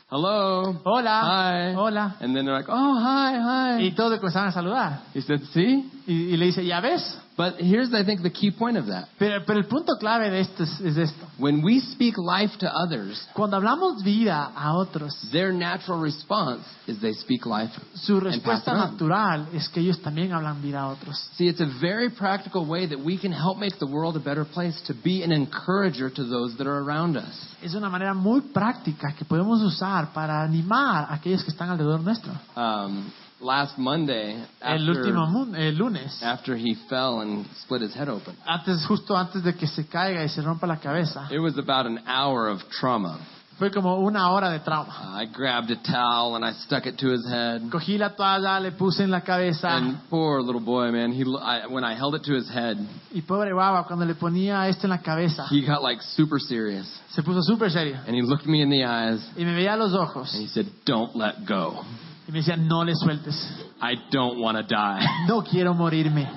[0.09, 0.79] Hello.
[0.85, 1.73] hola, Hi.
[1.75, 2.15] hola.
[2.21, 3.83] And then they're like, Oh, hi, hi.
[3.83, 5.01] Y todos le comenzaron a saludar.
[5.13, 5.89] He said, See?
[6.05, 7.01] Y, y le dice, ¿ya ves?
[7.37, 9.09] But here's, I think, the key point of that.
[9.19, 11.27] Pero, pero el punto clave de esto es, es esto.
[11.37, 16.99] When we speak life to others, Cuando hablamos vida a otros, their natural response is
[16.99, 17.71] they speak life.
[17.93, 21.15] su respuesta natural es que ellos también hablan vida a otros.
[21.35, 24.43] See, it's a very practical way that we can help make the world a better
[24.43, 27.55] place to be an encourager to those that are around us.
[27.61, 32.01] Es una manera muy práctica que podemos usar para animar a aquellos que están alrededor
[32.01, 32.31] nuestro.
[32.55, 37.93] Um, last Monday, El último after, el eh, lunes, after he fell and split his
[37.93, 41.39] head open, antes, justo antes de que se caiga y se rompa la cabeza, it
[41.39, 43.19] was about an hour of trauma.
[43.57, 45.19] Fue como una hora de trauma.
[45.19, 47.71] I grabbed a towel and I stuck it to his head.
[47.71, 51.65] Cogí la toalla, le puse en la cabeza And poor little boy, man, he I,
[51.65, 52.77] when I held it to his head,
[53.11, 56.85] y pobre guava, cuando le ponía esto en la cabeza, he got like super serious.
[57.09, 59.77] se puso súper serio And he looked me in the eyes y me veía a
[59.77, 61.83] los ojos and he said, "Don't let go.
[62.27, 63.35] Y me decía, no le sueltes,
[63.81, 66.27] I don't want to die." no quiero morirme.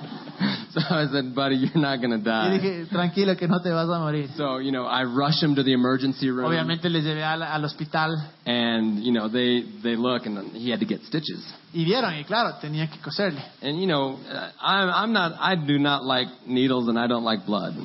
[0.71, 3.69] so I said, "Buddy, you're not going to Y die." dije, tranquilo que no te
[3.69, 4.29] vas a morir.
[4.37, 7.63] So, you know, I rush him to the emergency room Obviamente les llevé al, al
[7.65, 11.45] hospital and, you know, they they look and he had to get stitches.
[11.73, 13.41] y vieron, y claro, tenía que coserle.
[13.61, 14.17] And you know,
[14.61, 17.75] I'm I'm not I do not like needles and I don't like blood.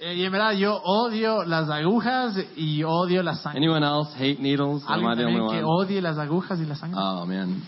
[0.00, 3.58] Eh, y en verdad yo odio las agujas y odio la sangre.
[3.58, 4.82] Anyone else hate needles?
[4.86, 5.84] Am I ¿Alguien the only también que one?
[5.84, 7.00] odie las agujas y la sangre?
[7.02, 7.62] Oh man,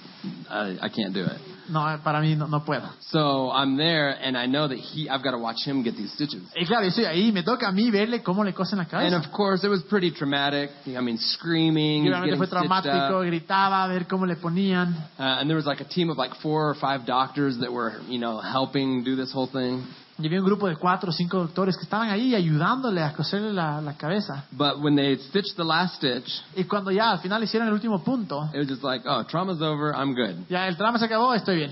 [0.50, 1.40] I, I can't do it.
[1.70, 2.82] No, para mí no, no puedo.
[3.00, 5.08] So I'm there, and I know that he.
[5.08, 6.42] I've got to watch him get these stitches.
[6.56, 8.90] Y claro, yo estoy ahí, me toca a mí verle cómo le cosen la And
[8.90, 9.16] cabeza.
[9.18, 10.70] of course, it was pretty traumatic.
[10.86, 14.94] I mean, screaming, Y obviamente fue traumático, gritaba a ver cómo le ponían.
[15.18, 18.00] Uh, and there was like a team of like four or five doctors that were,
[18.08, 19.82] you know, helping do this whole thing.
[20.20, 23.52] Y había un grupo de cuatro o cinco doctores que estaban ahí ayudándole a coserle
[23.52, 24.44] la, la cabeza.
[24.50, 28.02] But when they stitched the last stitch, Y cuando ya al final hicieron el último
[28.02, 29.94] punto, it was just like, oh, trauma's over.
[29.94, 30.46] I'm good.
[30.48, 31.70] ya el trama se acabó, estoy bien.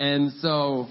[0.00, 0.88] And so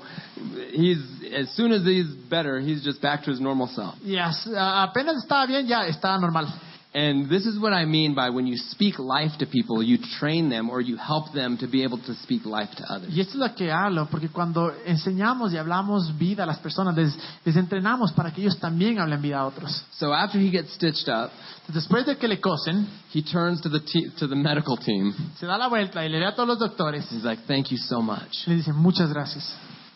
[0.72, 0.98] he's
[1.38, 3.96] as soon as he's better, he's just back to his normal self.
[4.04, 6.48] Y as- a- apenas estaba bien, ya estaba normal.
[6.95, 10.49] And this is what I mean by when you speak life to people, you train
[10.49, 13.10] them or you help them to be able to speak life to others.
[13.12, 16.95] Y esto es lo que hablo, porque cuando enseñamos y hablamos vida a las personas,
[16.95, 19.84] les, les entrenamos para que ellos también hablen vida a otros.
[19.93, 21.32] So after he gets stitched up,
[21.69, 25.13] Después de que le cosen, he turns to the te- to the medical team.
[25.39, 27.10] se da la vuelta y le ve a todos los doctores.
[27.10, 29.49] He's like, "Thank you so much." Le dicen muchas gracias.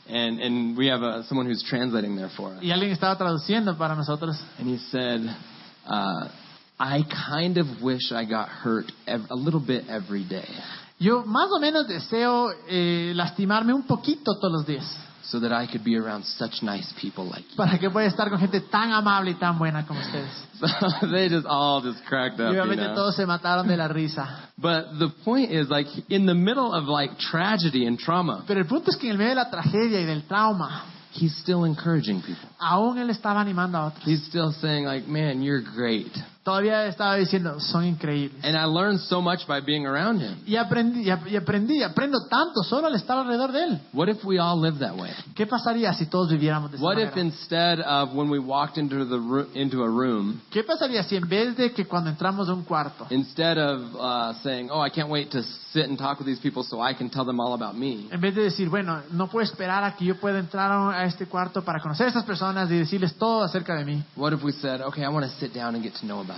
[0.09, 2.63] And and we have a, someone who's translating there for us.
[2.63, 4.37] Y alguien estaba traduciendo para nosotros.
[4.57, 5.29] And he said,
[5.85, 6.29] uh,
[6.79, 10.47] "I kind of wish I got hurt a little bit every day,
[10.99, 14.85] Yo más o menos deseo eh, lastimarme un poquito todos los días
[15.23, 18.29] so that I could be around such nice people like you." para que pueda estar
[18.29, 20.31] con gente tan amable y tan buena como ustedes.
[20.59, 22.67] So they just all just cracked Y up.
[22.67, 22.95] You know?
[22.95, 24.49] todos se mataron de la risa.
[24.57, 28.65] But the point is, like, in the middle of like tragedy and trauma, Pero el
[28.65, 32.21] punto es que en el medio de la tragedia y del trauma, he's still encouraging
[32.21, 32.49] people.
[32.59, 34.03] aún él estaba animando a otros.
[34.07, 36.11] He's still saying, like, man, you're great.
[36.47, 38.41] Todavía estaba diciendo, son increíbles.
[38.45, 40.37] And I learned so much by being around him.
[40.45, 43.81] Y aprendí, y ap- y aprendí, aprendo tanto solo al estar alrededor de él.
[43.91, 45.11] What if we all lived that way?
[45.35, 47.21] ¿Qué pasaría si todos viviéramos de esa What if manera?
[47.21, 51.27] instead of when we walked into the ro- into a room, ¿Qué pasaría si en
[51.27, 55.09] vez de que cuando entramos a un cuarto, instead of uh, saying, "Oh, I can't
[55.09, 57.75] wait to sit and talk with these people so I can tell them all about
[57.75, 60.91] me," en vez de decir, bueno, no puedo esperar a que yo pueda entrar a
[60.97, 64.01] a este cuarto para conocer a estas personas y decirles todo acerca de mí?
[64.15, 66.27] what if we said, "Okay, I want to sit down and get to know about
[66.27, 66.36] them."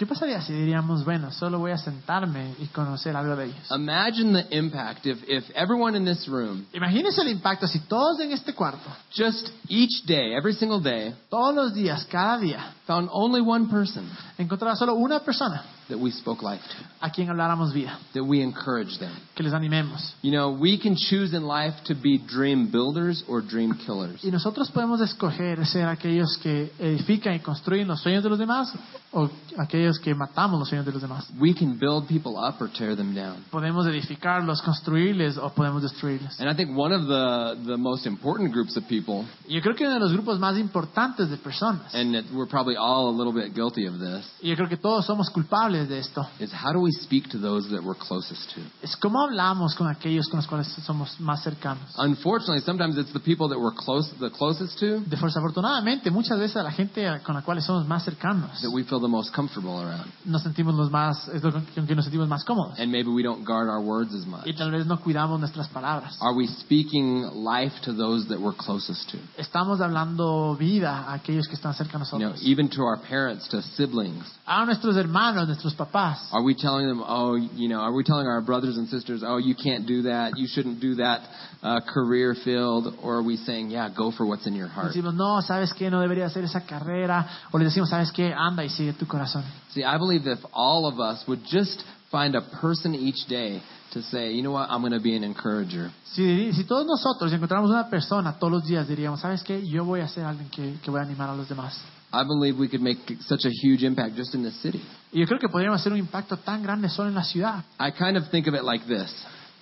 [0.00, 3.70] ¿Qué pasaría si diríamos, bueno, solo voy a sentarme y conocer algo de ellos?
[3.70, 8.32] Imagine the impact if if everyone in this room Imagínense el impacto si todos en
[8.32, 13.42] este cuarto, just each day, every single day, todos los días, cada día, found only
[13.42, 14.08] one person.
[14.38, 18.40] encontrara solo una persona that we spoke life to, a quien habláramos vida, that we
[18.40, 19.14] encouraged them.
[19.34, 20.14] que les animemos.
[20.22, 24.22] You know, we can choose in life to be dream builders or dream killers.
[24.22, 28.72] Y nosotros podemos escoger ser aquellos que edifican y construyen los sueños de los demás
[29.12, 31.28] o aquellos que matamos los sueños de los demás.
[31.40, 33.44] We can build people up or tear them down.
[33.50, 36.38] Podemos edificarlos, construirles o podemos destruirlos.
[36.38, 39.84] And I think one of the, the most important groups of people, yo creo que
[39.84, 43.54] uno de los grupos más importantes de personas, and we're probably all a little bit
[43.54, 46.80] guilty of this, y yo creo que todos somos culpables de esto, is how do
[46.80, 48.60] we speak to those that we're closest to?
[48.82, 51.82] es cómo hablamos con aquellos con los cuales somos más cercanos.
[51.96, 56.62] Unfortunately, sometimes it's the people that we're close, the closest to Desafortunadamente, muchas veces a
[56.62, 60.10] la gente con la cual somos más cercanos that we feel the most comfortable around.
[60.24, 62.78] nos sentimos los más, es lo con que nos sentimos más cómodos.
[62.78, 64.46] And maybe we don't guard our words as much.
[64.46, 66.16] Y tal vez no cuidamos nuestras palabras.
[66.20, 69.18] Are we speaking life to those that we're closest to?
[69.36, 72.42] Estamos hablando vida a aquellos que están cerca de You know, nosotros.
[72.46, 74.24] even to our parents, to siblings.
[74.46, 76.28] A nuestros hermanos, nuestros papás.
[76.32, 79.38] Are we telling them, oh, you know, are we telling our brothers and sisters, oh,
[79.38, 81.20] you can't do that, you shouldn't do that
[81.62, 82.96] uh, career field?
[83.02, 84.92] Or are we saying, yeah, go for what's in your heart?
[84.92, 85.90] Decimos, no, ¿sabes qué?
[85.90, 87.26] No debería hacer esa carrera.
[87.52, 88.32] O les decimos, ¿sabes qué?
[88.32, 89.44] Anda y sigue tu corazón.
[89.74, 93.62] See, I believe that if all of us would just find a person each day
[93.92, 95.90] to say, you know what, I'm going to be an encourager.
[96.04, 99.66] Si, si todos nosotros encontramos una persona todos los días, diríamos, ¿sabes qué?
[99.66, 101.80] Yo voy a ser alguien que, que voy a animar a los demás.
[102.12, 104.80] I believe we could make such a huge impact just in the city.
[105.12, 107.64] Y yo creo que podríamos hacer un impacto tan grande solo en la ciudad.
[107.78, 109.12] I kind of think of it like this.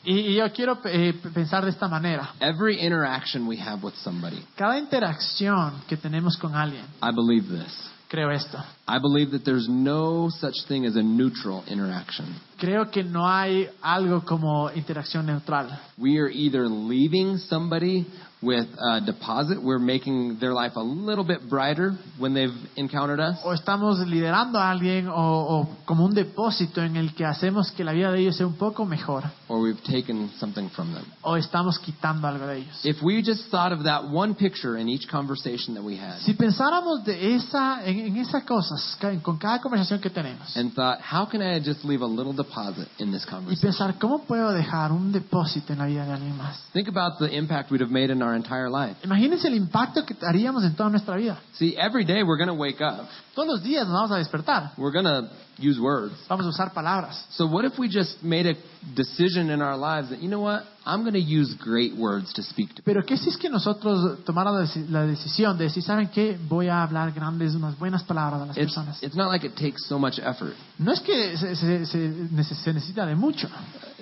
[0.05, 2.31] Y, y yo quiero eh, pensar de esta manera.
[2.41, 7.91] Every interaction we have with somebody, Cada interacción que tenemos con alguien, I believe this.
[8.09, 8.59] creo esto.
[8.89, 12.25] I believe that there's no such thing as a neutral interaction.
[12.59, 15.69] Creo que no hay algo como interacción neutral.
[15.99, 18.07] We are either leaving somebody
[18.41, 23.37] with a deposit, we're making their life a little bit brighter when they've encountered us,
[23.45, 27.83] O estamos liderando a alguien o, o como un depósito en el que hacemos que
[27.83, 29.25] la vida de ellos sea un poco mejor.
[29.49, 31.05] or we've taken something from them.
[31.23, 32.81] O estamos quitando algo de ellos.
[32.85, 36.35] If we just thought of that one picture in each conversation that we had Si
[36.35, 38.78] pensáramos de esa, en, en esas cosas, ca-
[39.23, 42.89] con cada conversación que tenemos, and thought, how can I just leave a little deposit
[42.99, 43.71] in this y conversation?
[43.71, 46.59] pensar cómo puedo dejar un depósito en la vida de alguien más.
[46.73, 48.97] Think about the impact we'd have made in our entire life.
[49.05, 51.39] Imagínense el impacto que haríamos en toda nuestra vida.
[51.55, 53.09] See, every day we're going to wake up.
[53.35, 56.15] Todos los días nos vamos a despertar, We're going to use words.
[56.29, 57.27] vamos a usar palabras.
[57.31, 58.55] So what if we just made a
[58.95, 60.63] decision in our lives that, you know what?
[60.87, 62.95] I'm going to use great words to speak to people.
[62.95, 66.39] Pero ¿qué si es que nosotros tomáramos la decisión de decir, ¿saben qué?
[66.49, 69.03] Voy a hablar grandes, unas buenas palabras a las It's, personas.
[69.03, 70.55] it's not like it takes so much effort.
[70.79, 73.49] No es que se, se- se se necesita de mucho.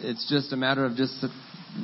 [0.02, 1.24] It's just a matter of just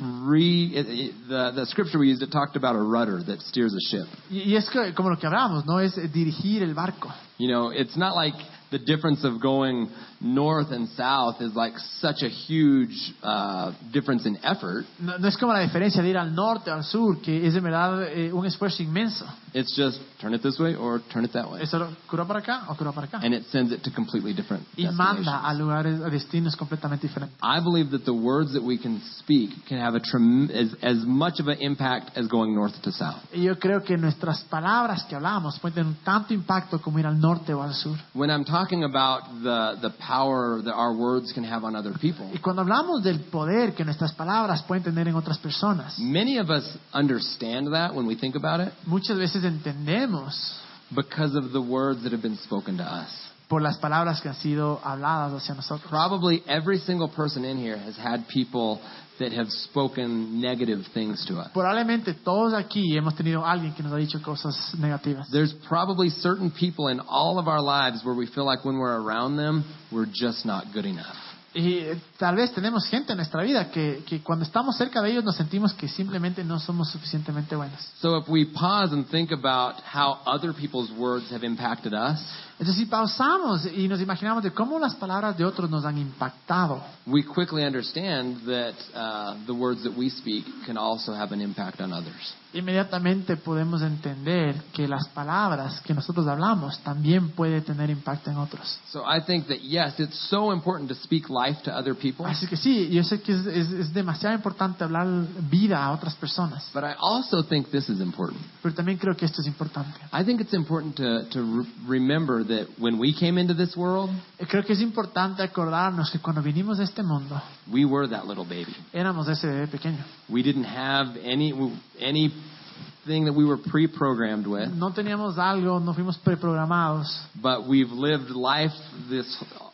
[0.01, 3.73] re it, it, the the scripture we used it talked about a rudder that steers
[3.73, 4.07] a ship.
[4.31, 5.79] Y, y es que, como lo que hablamos, ¿no?
[5.79, 7.11] Es dirigir el barco.
[7.37, 8.35] You know, it's not like
[8.73, 9.87] the difference of going
[10.19, 14.85] north and south is like such a huge uh, difference in effort.
[14.99, 17.53] No, no es como la diferencia de ir al norte o al sur, que es
[17.53, 19.25] de verdad eh, un esfuerzo inmenso.
[19.53, 22.39] It's just turn it this way or turn it that way, Es solo curó para
[22.39, 23.19] acá o curó para acá.
[23.23, 27.37] and it sends it to completely different Y manda a lugares, a destinos completamente diferentes.
[27.43, 31.05] I believe that the words that we can speak can have a trem- as, as
[31.05, 33.21] much of an impact as going north to south.
[33.33, 37.53] Yo creo que nuestras palabras que hablamos pueden tener tanto impacto como ir al norte
[37.53, 37.95] o al sur.
[38.15, 42.29] When I'm talking about the, the power that our words can have on other people,
[42.33, 46.49] Y cuando hablamos del poder que nuestras palabras pueden tener en otras personas, many of
[46.49, 50.59] us understand that when we think about it muchas veces entendemos
[50.93, 53.32] because of the words that have been spoken to us.
[53.53, 55.87] Por las palabras que han sido habladas hacia nosotros.
[55.87, 58.81] Probably every single person in here has had people
[59.19, 61.51] that have spoken negative things to us.
[61.53, 65.29] Probablemente todos aquí hemos tenido alguien que nos ha dicho cosas negativas.
[65.29, 68.99] There's probably certain people in all of our lives where we feel like when we're
[68.99, 71.15] around them, we're just not good enough.
[71.55, 75.11] Y eh, tal vez tenemos gente en nuestra vida que, que cuando estamos cerca de
[75.11, 77.79] ellos nos sentimos que simplemente no somos suficientemente buenos.
[78.01, 82.19] So if we pause and think about how other people's words have impacted us,
[82.59, 86.81] Entonces si pausamos y nos imaginamos de cómo las palabras de otros nos han impactado,
[87.07, 91.81] we quickly understand that uh, the words that we speak can also have an impact
[91.81, 92.35] on others.
[92.53, 98.79] inmediatamente podemos entender que las palabras que nosotros hablamos también puede tener impacto en otros.
[98.91, 102.45] So I think that yes, it's so important to speak life to other people, Así
[102.45, 105.07] que sí, yo sé que es, es- es demasiado importante hablar
[105.49, 108.39] vida a otras personas, but I also think this is important.
[108.61, 109.99] pero también creo que esto es importante.
[110.13, 114.09] I think it's important to, to re- remember that when we came into this world,
[114.49, 118.45] Creo que es importante acordarnos que cuando vinimos a este mundo we were that little
[118.45, 118.75] baby.
[118.93, 120.03] éramos ese bebé pequeño.
[120.29, 121.53] We didn't have any
[121.99, 127.07] anything that we were pre-programmed with, No teníamos algo, no fuimos preprogramados,
[127.41, 128.73] but we've lived life
[129.09, 129.27] this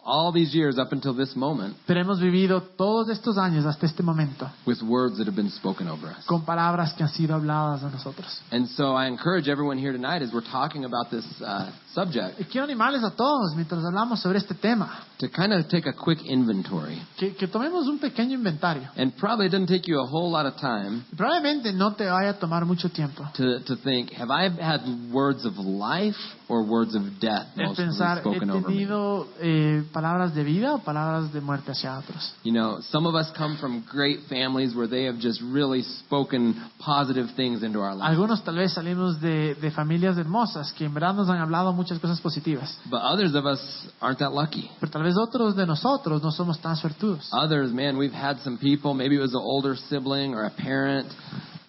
[0.05, 4.01] all these years up until this moment pero hemos vivido todos estos años hasta este
[4.03, 6.25] momento with words that have been spoken over us.
[6.25, 8.41] con palabras que han sido habladas de nosotros.
[8.51, 12.45] And so I encourage everyone here tonight as we're talking about this uh, subject Y
[12.45, 16.19] quiero animarles a todos mientras hablamos sobre este tema, to kind of take a quick
[16.25, 16.99] inventory.
[17.17, 18.89] que, que tomemos un pequeño inventario.
[18.95, 22.31] And probably it doesn't take you a whole lot of time Probablemente no te vaya
[22.31, 24.81] a tomar mucho tiempo to, to think, have I had
[25.12, 28.75] words of life or words of death el mostly pensar, he spoken over me?
[28.75, 32.33] tenido eh, palabras de vida o palabras de muerte hacia otros.
[32.43, 36.55] You know, some of us come from great families where they have just really spoken
[36.79, 38.07] positive things into our lives.
[38.09, 41.99] Algunos tal vez salimos de, de familias hermosas que en verdad nos han hablado muchas
[41.99, 43.59] cosas positivas, But others of us
[43.99, 44.69] aren't that lucky.
[44.79, 47.29] pero tal vez otros de nosotros no somos tan suertudos.
[47.33, 51.07] Others, man, we've had some people, maybe it was an older sibling or a parent,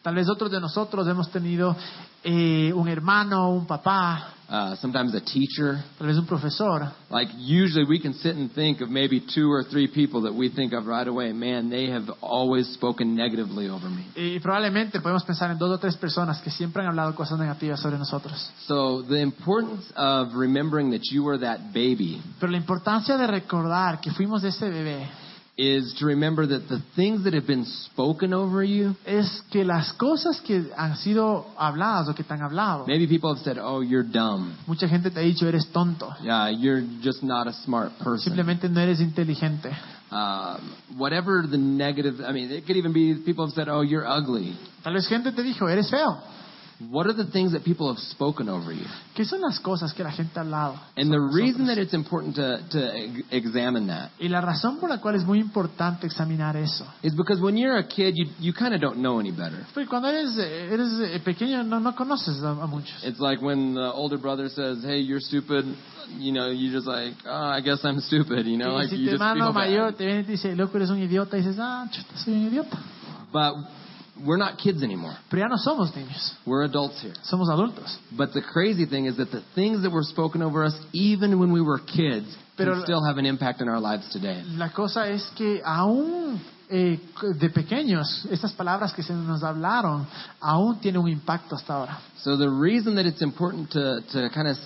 [0.03, 1.77] Tal vez otros de nosotros hemos tenido
[2.25, 5.83] eh, un hermano, un papá, uh, sometimes a teacher.
[5.97, 6.93] tal vez un profesor.
[7.09, 10.51] Like usually we can sit and think of maybe two or three people that we
[10.51, 11.33] think of right away.
[11.33, 14.05] Man, they have always spoken negatively over me.
[14.17, 17.81] Y probablemente podemos pensar en dos o tres personas que siempre han hablado cosas negativas
[17.81, 18.51] sobre nosotros.
[18.67, 24.01] So the importance of remembering that you were that baby Pero la importancia de recordar
[24.01, 25.09] que fuimos ese bebé
[25.61, 29.92] is to remember that the things that have been spoken over you, es que las
[29.92, 33.83] cosas que han sido habladas o que te han hablado, maybe people have said, "Oh,
[33.83, 34.55] you're dumb.
[34.66, 38.68] mucha gente te ha dicho eres tonto, Yeah, you're just not a smart person." simplemente
[38.70, 39.70] no eres inteligente.
[40.11, 44.07] Um, whatever the negative, I mean, it could even be people have said, "Oh, you're
[44.07, 46.16] ugly." Tal vez gente te dijo eres feo.
[46.88, 48.87] What are the things that people have spoken over you?
[49.14, 50.81] ¿Qué son las cosas que la gente ha hablado?
[50.97, 52.91] And the reason that it's important to, to
[53.31, 56.87] examine that Y la razón por la cual es muy importante examinar eso.
[57.03, 59.66] is because when you're a kid, you, you kind of don't know any better.
[59.74, 62.95] Porque cuando eres, eh, eres eh, pequeño no, no conoces a, a muchos.
[63.05, 65.66] It's like when the older brother says, "Hey, you're stupid,"
[66.18, 68.97] you know, you're just like, "Oh, I guess I'm stupid," you know, y like si
[68.97, 69.97] you tu just hermano feel mayor bad.
[69.99, 72.47] te viene y te dice, loco, eres un idiota, y dices, ah, chuta, soy un
[72.47, 72.78] idiota.
[73.33, 73.66] But
[74.25, 75.17] we're not kids anymore.
[75.31, 77.15] Pero ya no somos niños, We're adults here.
[77.25, 77.99] somos adultos.
[78.17, 81.53] But the crazy thing is that the things that were spoken over us, even when
[81.53, 84.43] we were kids, Pero- can still have an impact in our lives today.
[84.57, 86.41] La cosa es que aún
[86.73, 86.99] eh,
[87.39, 90.07] de pequeños, estas palabras que se nos hablaron,
[90.41, 91.99] aún tienen un impacto hasta ahora.
[92.23, 94.57] So the reason that it's important to, to kind of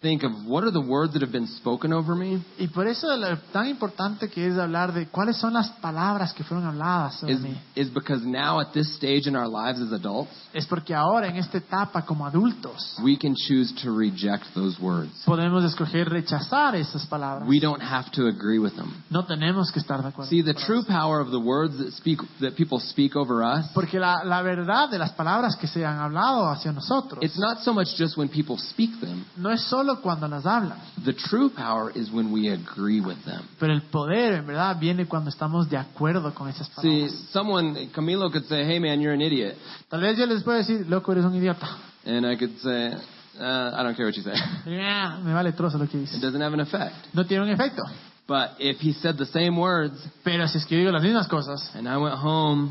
[0.00, 3.08] think of what are the words that have been spoken over me Y por eso
[3.16, 7.34] lo tan importante que es hablar de cuáles son las palabras que fueron habladas sobre
[7.34, 7.56] is, mí.
[7.74, 11.36] is because now at this stage in our lives as adults, Es porque ahora en
[11.36, 15.10] esta etapa como adultos we can choose to reject those words.
[15.26, 17.48] podemos escoger rechazar esas palabras.
[17.48, 19.02] We don't have to agree with them.
[19.10, 20.30] No tenemos que estar de acuerdo.
[20.30, 23.98] See, the true power of the words that speak that people speak over us, Porque
[23.98, 27.74] la, la verdad de las palabras que se han hablado hacia nosotros it's not so
[27.74, 29.24] much just when people speak them.
[29.36, 33.42] no es solo cuando las hablan, The true power is when we agree with them.
[33.58, 37.12] pero el poder en verdad viene cuando estamos de acuerdo con esas See, palabras.
[37.32, 39.56] someone, Camilo could say, hey man, you're an idiot.
[39.88, 41.66] Tal vez yo les puedo decir, loco, eres un idiota.
[42.06, 42.92] And I could say,
[43.40, 44.34] uh, I don't care what you say.
[44.66, 46.20] Y, "Ah, Me vale trozo lo que It dices.
[46.20, 46.94] doesn't have an effect.
[47.14, 47.82] No tiene un efecto.
[48.26, 51.70] But if he said the same words Pero si es que digo las mismas cosas
[51.74, 52.70] and I went home,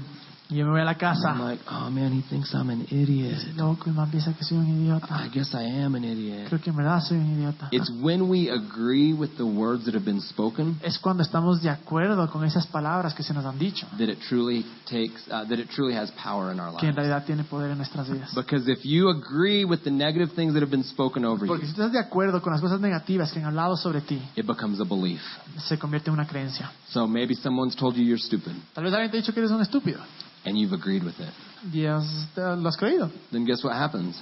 [0.49, 3.37] yo me voy a la I'm like, oh man, he thinks I'm an idiot.
[3.57, 5.25] loco, y piensa que soy un idiota.
[5.25, 6.47] I guess I am an idiot.
[6.47, 7.67] Creo que en verdad soy un idiota.
[7.71, 11.69] It's when we agree with the words that have been spoken Es cuando estamos de
[11.69, 15.59] acuerdo con esas palabras que se nos han dicho, that it truly takes, uh, that
[15.59, 16.95] it truly has power in our que en lives.
[16.95, 18.33] realidad tiene poder en nuestras vidas.
[18.33, 21.65] Because if you agree with the negative things that have been spoken over you, Porque
[21.65, 24.79] si estás de acuerdo con las cosas negativas que han hablado sobre ti, it becomes
[24.79, 25.21] a belief.
[25.57, 26.71] se convierte en una creencia.
[26.89, 29.51] So maybe someone's told you you're stupid Tal vez alguien te ha dicho que eres
[29.51, 29.99] un estúpido
[30.47, 31.33] and you've agreed with it.
[31.73, 33.09] y has- lo has creído.
[33.31, 34.15] Then guess what happens?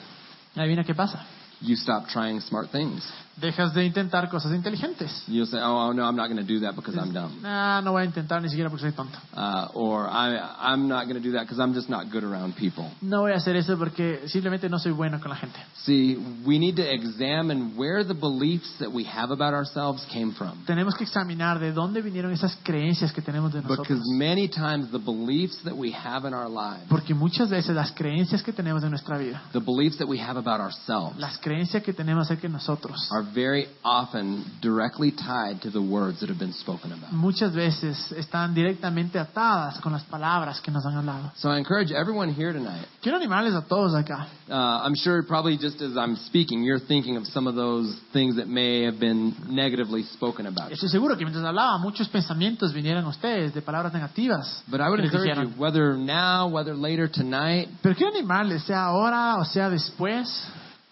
[0.55, 1.19] Adivina qué pasa.
[1.61, 3.03] You stop trying smart things.
[3.37, 5.23] Dejas de intentar cosas inteligentes.
[5.27, 7.41] You'll say, oh, oh, no, I'm not going to do that because I'm dumb.
[7.41, 9.17] Nah, no voy a intentar ni siquiera porque soy tonto.
[9.35, 12.55] Uh, or I, I'm not going to do that because I'm just not good around
[12.55, 12.89] people.
[13.01, 15.59] No voy a hacer eso porque simplemente no soy bueno con la gente.
[15.83, 20.63] See, we need to examine where the beliefs that we have about ourselves came from.
[20.65, 23.87] Tenemos que examinar de dónde vinieron esas creencias que tenemos de nosotros.
[23.87, 27.91] Because many times the beliefs that we have in our lives, Porque muchas veces las
[27.91, 31.83] creencias que tenemos en nuestra vida, the beliefs that we have about ourselves, las creencias
[31.83, 36.39] que tenemos acerca de nosotros, are very often directly tied to the words that have
[36.39, 37.11] been spoken about.
[37.11, 41.31] muchas veces están directamente atadas con las palabras que nos han hablado.
[41.37, 42.85] So I encourage everyone here tonight.
[43.01, 44.27] Quiero animarles a todos acá.
[44.49, 48.35] Uh, I'm sure probably just as I'm speaking, you're thinking of some of those things
[48.37, 50.71] that may have been negatively spoken about.
[50.71, 54.63] Estoy seguro que mientras hablaba muchos pensamientos vinieran a ustedes de palabras negativas.
[54.69, 59.37] But I would encourage you, whether now, whether later tonight, Pero quiero animarles, sea ahora
[59.37, 60.27] o sea después,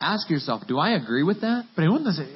[0.03, 1.65] ask yourself, do I agree with that?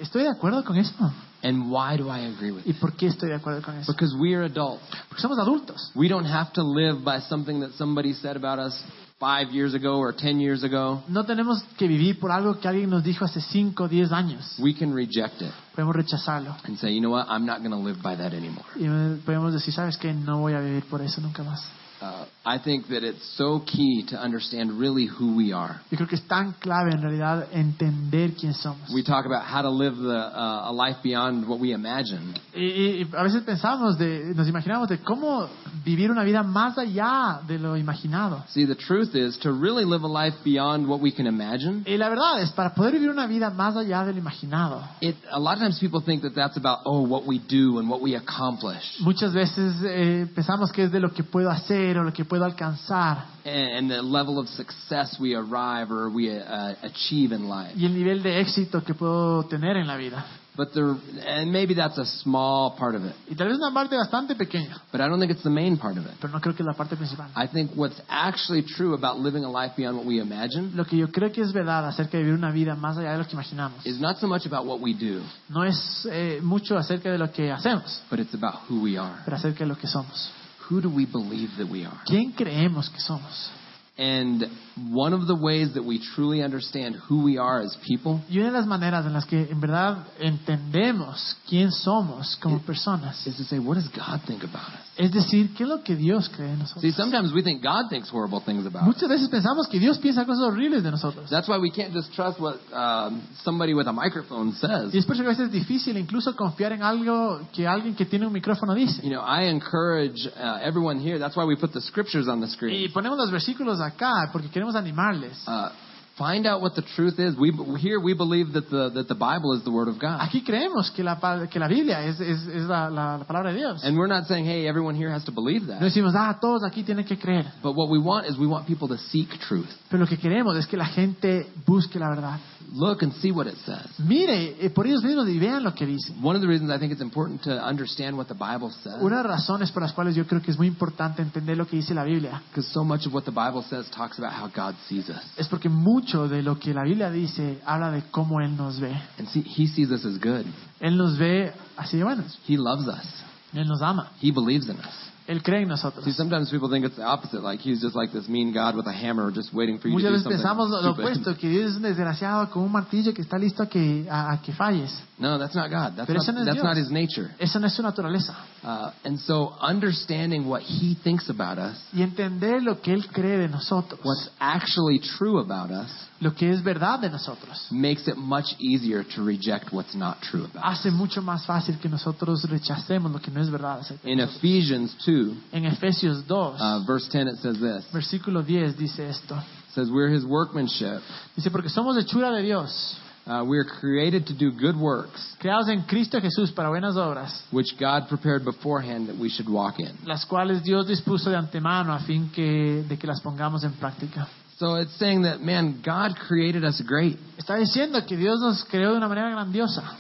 [0.01, 1.11] ¿estoy de acuerdo con esto?
[1.43, 2.79] And why do I agree with ¿Y it?
[2.79, 3.91] por qué estoy de acuerdo con eso?
[3.91, 4.83] Because we are adults.
[5.07, 5.91] Porque somos adultos.
[5.95, 8.73] We don't have to live by something that somebody said about us
[9.19, 11.03] five years ago or ten years ago.
[11.07, 14.57] No tenemos que vivir por algo que alguien nos dijo hace 5 o 10 años.
[14.59, 16.55] We can reject it Podemos rechazarlo.
[16.65, 17.27] and say, you know what?
[17.29, 18.65] I'm not going to live by that anymore.
[18.75, 18.87] Y
[19.23, 20.13] podemos decir, ¿sabes qué?
[20.13, 21.63] No voy a vivir por eso nunca más.
[22.01, 25.81] Uh, I think that it's so key to understand really who we are.
[25.91, 28.89] Yo creo que es tan clave en realidad entender quién somos.
[28.93, 32.33] We talk about how to live the, uh, a life beyond what we imagine.
[32.55, 35.49] Y, y- y a veces pensamos, de, nos imaginamos de cómo
[35.83, 38.41] vivir una vida más allá de lo imaginado.
[38.49, 41.83] See, the truth is to really live a life beyond what we can imagine.
[41.85, 45.15] Y la verdad es, para poder vivir una vida más allá de lo imaginado, It,
[45.29, 47.99] a lot of times people think that that's about, oh, what we do and what
[48.01, 52.13] we accomplish muchas veces eh, pensamos que es de lo que puedo hacer o lo
[52.13, 57.31] que puedo alcanzar and, and the level of success we arrive or we uh, achieve
[57.33, 57.73] in life.
[57.75, 60.25] y el nivel de éxito que puedo tener en la vida.
[60.57, 60.95] But there,
[61.27, 64.81] and maybe that's a small part of it, Y tal vez una parte bastante pequeña,
[64.91, 66.13] but I don't think it's the main part of it.
[66.19, 67.29] pero no creo que la parte principal.
[67.35, 70.97] I think what's actually true about living a life beyond what we imagine Lo que
[70.97, 73.33] yo creo que es verdad acerca de vivir una vida más allá de lo que
[73.33, 77.19] imaginamos is not so much about what we do, no es eh, mucho acerca de
[77.19, 79.13] lo que hacemos, but it's about who we are.
[79.25, 80.31] pero acerca de lo que somos.
[80.69, 82.01] Who do we believe that we are?
[82.05, 83.51] ¿Quién creemos que somos?
[83.97, 84.45] And
[84.91, 88.51] one of the ways that we truly understand who we are as people Y una
[88.51, 93.43] de las maneras en las que en verdad entendemos quién somos como personas is to
[93.43, 94.87] say, what does God think about us?
[94.97, 98.09] es decir, qué es lo que Dios cree en See, sometimes we think God thinks
[98.09, 98.87] horrible things about us.
[98.87, 101.29] Muchas veces pensamos que Dios piensa cosas horribles de nosotros.
[101.29, 104.93] That's why we can't just trust what um, somebody with a microphone says.
[104.93, 107.95] Y es por eso que a veces es difícil incluso confiar en algo que alguien
[107.95, 109.01] que tiene un micrófono dice.
[109.03, 111.19] You know, I encourage uh, everyone here.
[111.19, 112.75] That's why we put the scriptures on the screen.
[112.75, 115.37] Y ponemos los versículos acá porque queremos animarles.
[115.47, 115.69] Uh,
[116.17, 117.35] find out what the truth is.
[117.37, 120.41] We here we believe that the that the Bible is the Word of God, Aquí
[120.43, 121.15] creemos que la,
[121.47, 123.83] que la Biblia es, es, es la, la- la palabra de Dios.
[123.83, 125.79] and we're not saying, hey, everyone here has to believe that.
[125.79, 127.45] No decimos, ah, todos aquí tienen que creer.
[127.61, 129.69] But what we want is we want people to seek truth.
[129.89, 132.39] Pero lo que queremos es que la gente busque la verdad.
[132.73, 133.87] Look and see what it says.
[133.99, 136.13] Mire eh, por ellos mismos y vean lo que dice.
[136.21, 139.17] One of the reasons I think it's important to understand what the Bible says, Una
[139.17, 141.77] de las razones por las cuales yo creo que es muy importante entender lo que
[141.77, 144.75] dice la Biblia because so much of what the Bible says talks about how God
[144.87, 148.55] sees us, es porque mucho de lo que la Biblia dice habla de cómo Él
[148.57, 148.93] nos ve.
[149.17, 150.45] and see, He sees us as good.
[150.79, 152.37] Él nos ve así de buenos.
[152.47, 153.05] He loves us.
[153.53, 154.11] Él nos ama.
[154.21, 155.06] He believes in us.
[155.27, 156.05] Él cree en nosotros.
[156.05, 158.87] See, sometimes people think it's the opposite, like He's just like this mean God with
[158.87, 161.05] a hammer, just waiting for you to Muchas do veces something pensamos lo, stupid.
[161.05, 164.31] opuesto, que Dios es un desgraciado con un martillo que está listo a que, a,
[164.31, 164.89] a que falles.
[165.19, 165.95] No, that's not God.
[165.97, 166.63] That's, Pero ese not, no es that's Dios.
[166.63, 167.31] not His nature.
[167.39, 168.35] Esa no es su naturaleza.
[168.63, 173.37] Uh, and so, understanding what He thinks about us, Y entender lo que Él cree
[173.37, 178.15] de nosotros, what's actually true about us, lo que es verdad de nosotros, makes it
[178.17, 183.11] much easier to reject what's not true about hace mucho más fácil que nosotros rechacemos
[183.11, 183.81] lo que no es verdad.
[184.03, 184.37] In nosotros.
[184.37, 187.85] Ephesians 2, En Efesios 2, uh, verse 10, it says this.
[187.93, 189.35] versículo 10 dice esto.
[189.35, 191.01] It says, We're His workmanship.
[191.35, 192.97] Dice, porque somos hechura de Dios,
[193.27, 197.43] Uh, we are created to do good works, creados en Cristo Jesús para buenas obras,
[197.51, 199.91] which God prepared beforehand that we should walk in.
[200.05, 204.25] las cuales Dios dispuso de antemano a fin que, de que las pongamos en práctica.
[204.57, 207.17] So it's saying that, man, God created us great.
[207.37, 209.97] Está diciendo que Dios nos creó de una manera grandiosa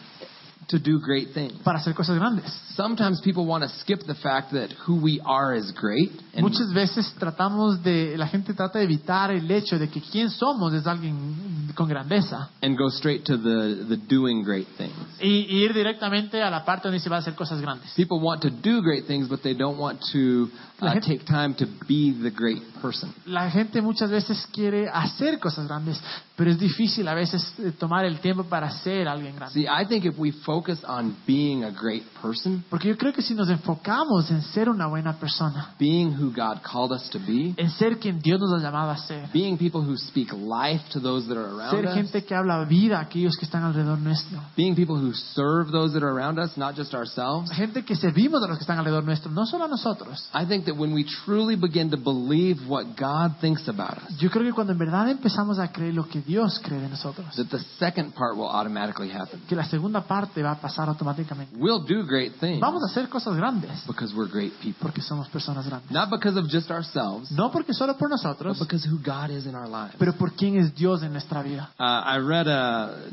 [0.67, 1.53] to do great things.
[1.63, 2.45] para hacer cosas grandes.
[2.75, 6.11] Sometimes people want to skip the fact that who we are is great.
[6.33, 10.29] And Muchas veces tratamos de, la gente trata de evitar el hecho de que quién
[10.29, 14.93] somos es alguien con grandeza and go straight to the, the doing great things.
[15.21, 17.91] y, y ir directamente a la parte donde se va a hacer cosas grandes.
[17.95, 20.49] People want to do great things, but they don't want to
[20.81, 23.11] uh, gente- take time to be the great person.
[23.25, 25.99] La gente muchas veces quiere hacer cosas grandes,
[26.37, 29.55] pero es difícil a veces eh, tomar el tiempo para ser alguien grande.
[29.55, 33.23] See, I think if we focus on being a great person, Porque yo creo que
[33.23, 37.55] si nos enfocamos en ser una buena persona, being who God called us to be,
[37.57, 40.99] en ser quien Dios nos ha llamado a ser, being people who speak life to
[40.99, 43.97] those that are around ser us, gente que habla vida a aquellos que están alrededor
[43.97, 47.51] nuestro, being people who serve those that are around us, not just ourselves.
[47.51, 50.29] gente que servimos a los que están alrededor nuestro, no solo a nosotros.
[50.35, 54.29] I think that when we truly begin to believe what God thinks about us, Yo
[54.29, 57.45] creo que cuando en verdad empezamos a creer lo que Dios cree de nosotros, that
[57.49, 59.39] the second part will automatically happen.
[59.47, 61.55] que la segunda parte va a pasar automáticamente.
[61.57, 64.75] We'll do great things Vamos a hacer cosas grandes because we're great people.
[64.81, 65.89] porque somos personas grandes.
[65.89, 69.45] Not because of just ourselves, No porque solo por but nosotros, because who God is
[69.45, 69.95] in our lives.
[69.97, 71.69] pero por quién es Dios en nuestra vida.
[71.79, 73.07] Uh, I read a.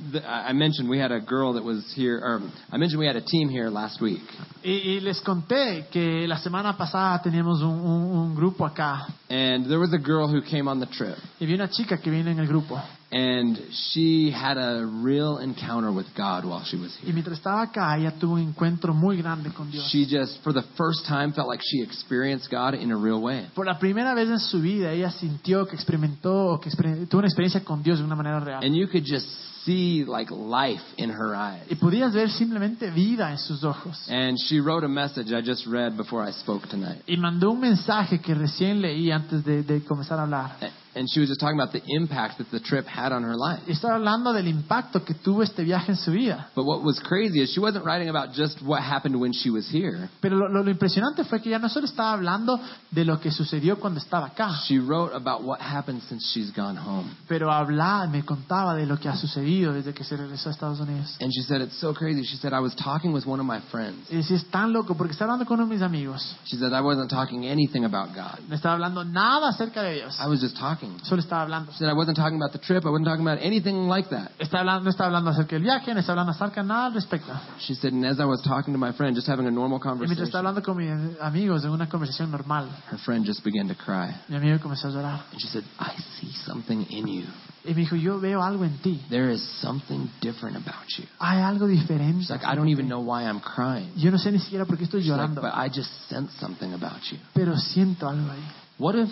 [0.49, 2.41] I mentioned we had a girl that was here, or
[2.73, 4.23] I mentioned we had a team here last week,
[4.65, 9.67] Y, y les conté que la semana pasada teníamos un, un- un grupo acá and
[9.67, 12.39] there was a girl who came on the trip, y una chica que viene en
[12.39, 12.81] el grupo.
[13.11, 13.57] and
[13.93, 17.13] she had a real encounter with God while she was Y here.
[17.15, 19.89] mientras estaba acá, ella tuvo un encuentro muy grande con Dios.
[19.93, 23.47] She just, for the first time, felt like she experienced God in a real way.
[23.55, 26.71] Por la primera vez en su vida, ella sintió que experimentó, que
[27.07, 28.65] tuvo una experiencia con Dios de una manera real.
[28.65, 29.27] And you could just
[29.65, 31.63] see like life in her eyes.
[31.71, 34.09] Y podías ver simplemente vida en sus ojos.
[34.09, 37.03] And she wrote a message I just read before I spoke tonight.
[37.07, 40.57] Y mandó un mensaje que recién leí antes de, de comenzar a hablar.
[40.97, 43.61] And she was just talking about the impact that the trip had on her life.
[43.67, 46.51] Estaba hablando del impacto que tuvo este viaje en su vida.
[46.55, 49.69] But what was crazy is she wasn't writing about just what happened when she was
[49.69, 50.09] here.
[50.21, 53.31] Pero lo, lo- lo impresionante fue que ella no solo estaba hablando de lo que
[53.33, 57.11] sucedió cuando estaba acá, She wrote about what happened since she's gone home.
[57.29, 60.79] pero hablaba, me contaba de lo que ha sucedido desde que se regresó a Estados
[60.81, 61.17] Unidos.
[61.21, 62.23] And she said, It's so crazy.
[62.25, 64.09] She said, I was talking with one of my friends.
[64.11, 66.37] Y decía, es tan loco porque estaba hablando con uno de mis amigos.
[66.45, 68.39] She said, I wasn't talking anything about God.
[68.49, 70.17] No estaba hablando nada acerca de Dios.
[70.21, 70.84] I was just talking.
[71.03, 71.73] Solo estaba hablando.
[71.73, 72.85] She said, I wasn't talking about the trip.
[72.85, 74.33] I wasn't talking about anything like that.
[74.39, 77.33] Está hablando, no está hablando acerca del viaje, no está hablando acerca nada al respecto.
[77.61, 80.07] She said, and as I was talking to my friend, just having a normal Y
[80.07, 83.69] mientras estaba conversation, hablando con mis amigos en una conversación normal, her friend just began
[83.69, 84.15] to cry.
[84.29, 85.25] mi amigo comenzó a llorar.
[85.33, 87.25] And she said, I see something in you.
[87.67, 89.01] Y me dijo, yo veo algo en ti.
[89.09, 91.05] There is something different about you.
[91.19, 92.29] Hay algo She's diferente.
[92.29, 93.91] like, I don't even know why I'm crying.
[93.97, 96.31] Yo no sé ni siquiera por qué estoy She's like, llorando, but I just sense
[96.39, 97.19] something about you.
[97.33, 98.43] pero siento algo ahí.
[98.77, 99.09] What if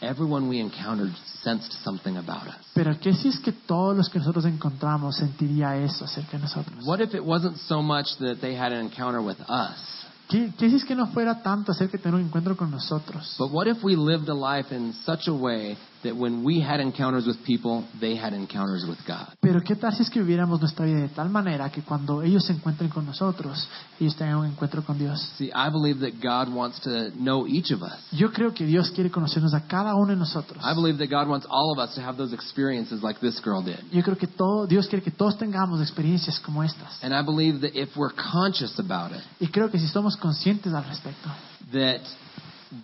[0.00, 2.54] everyone we encountered sensed something about us?
[2.74, 6.84] Pero ¿qué si es que todos los que nosotros encontramos sentiría eso acerca de nosotros?
[6.86, 10.68] What if it wasn't so much that they had an encounter with us, ¿Qué, qué
[10.68, 13.34] si es que no fuera tanto acerca de tener un encuentro con nosotros?
[13.38, 16.80] but what if we lived a life in such a way that when we had
[16.80, 19.34] encounters with people, they had encounters with God?
[19.40, 22.44] Pero ¿qué tal si es que viviéramos nuestra vida de tal manera que cuando ellos
[22.44, 23.68] se encuentren con nosotros,
[24.00, 25.20] ellos tengan un encuentro con Dios?
[25.36, 27.98] See, I believe that God wants to know each of us.
[28.12, 30.62] Yo creo que Dios quiere conocernos a cada uno de nosotros.
[30.62, 33.62] I believe that God wants all of us to have those experiences like this girl
[33.62, 33.78] did.
[33.90, 37.02] Yo creo que todo, Dios quiere que todos tengamos experiencias como estas.
[37.02, 40.72] And I believe that if we're conscious about it, Y creo que si somos conscientes
[40.72, 41.28] al respecto,
[41.72, 42.00] that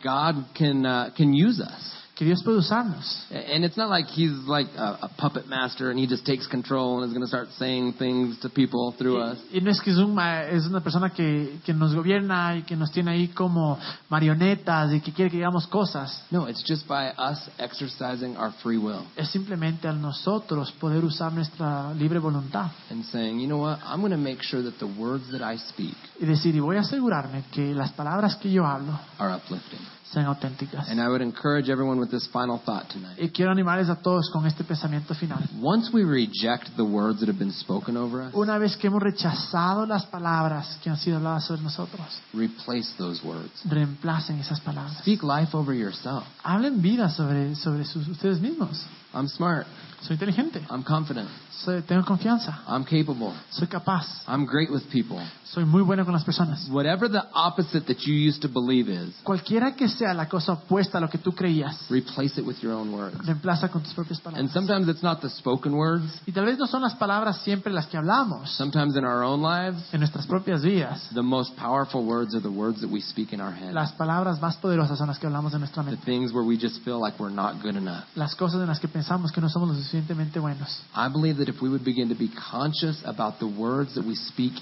[0.03, 2.04] God can uh, can use us.
[2.15, 3.27] Que Dios puede usarnos.
[3.31, 7.03] And it's not like he's like a, a puppet master and he just takes control
[7.03, 9.39] and is going to start saying things to people through us.
[9.53, 12.63] Y, y no es que es, un es una persona que, que nos gobierna y
[12.63, 16.25] que nos tiene ahí como marionetas y que quiere que digamos cosas.
[16.31, 21.33] No, it's just by us exercising our free will Es simplemente al nosotros poder usar
[21.33, 24.87] nuestra libre voluntad and saying, you know what, I'm going to make sure that the
[24.87, 28.65] words that I speak y decir, y voy a asegurarme que las palabras que yo
[28.65, 29.81] hablo are uplifting.
[30.13, 30.89] Sean auténticas.
[30.89, 33.19] And I would encourage everyone with this final thought tonight.
[33.19, 35.39] Y quiero animarles a todos con este pensamiento final.
[35.61, 39.03] Once we reject the words that have been spoken over us, Una vez que hemos
[39.03, 42.01] rechazado las palabras que han sido habladas sobre nosotros,
[42.33, 43.51] replace those words.
[43.65, 44.99] reemplacen esas palabras.
[44.99, 46.25] Speak life over yourself.
[46.43, 48.85] Hablen vida sobre, sobre sus- ustedes mismos.
[49.15, 49.67] I'm smart.
[50.03, 51.31] Soy inteligente, I'm confident.
[51.65, 53.33] soy, tengo confianza, I'm capable.
[53.49, 55.19] soy capaz, I'm great with people.
[55.45, 56.69] soy muy bueno con las personas.
[56.69, 60.99] Whatever the opposite that you used to believe is, Cualquiera que sea la cosa opuesta
[60.99, 63.17] a lo que tú creías, replace it with your own words.
[63.25, 64.41] reemplaza con tus propias palabras.
[64.45, 66.05] And sometimes it's not the spoken words.
[66.27, 69.41] Y tal vez no son las palabras siempre las que hablamos Sometimes in our own
[69.41, 71.09] lives, en nuestras propias vidas.
[71.15, 73.73] the most powerful words are the words that we speak in our head.
[73.73, 75.99] Las palabras más poderosas son las que hablamos en nuestra mente.
[76.05, 78.05] The things where we just feel like we're not good enough.
[78.17, 80.83] Las cosas en las que pensamos que no somos lo suficientemente buenos.
[80.95, 84.15] I believe that if we would begin to be conscious about the words that we
[84.15, 84.53] speak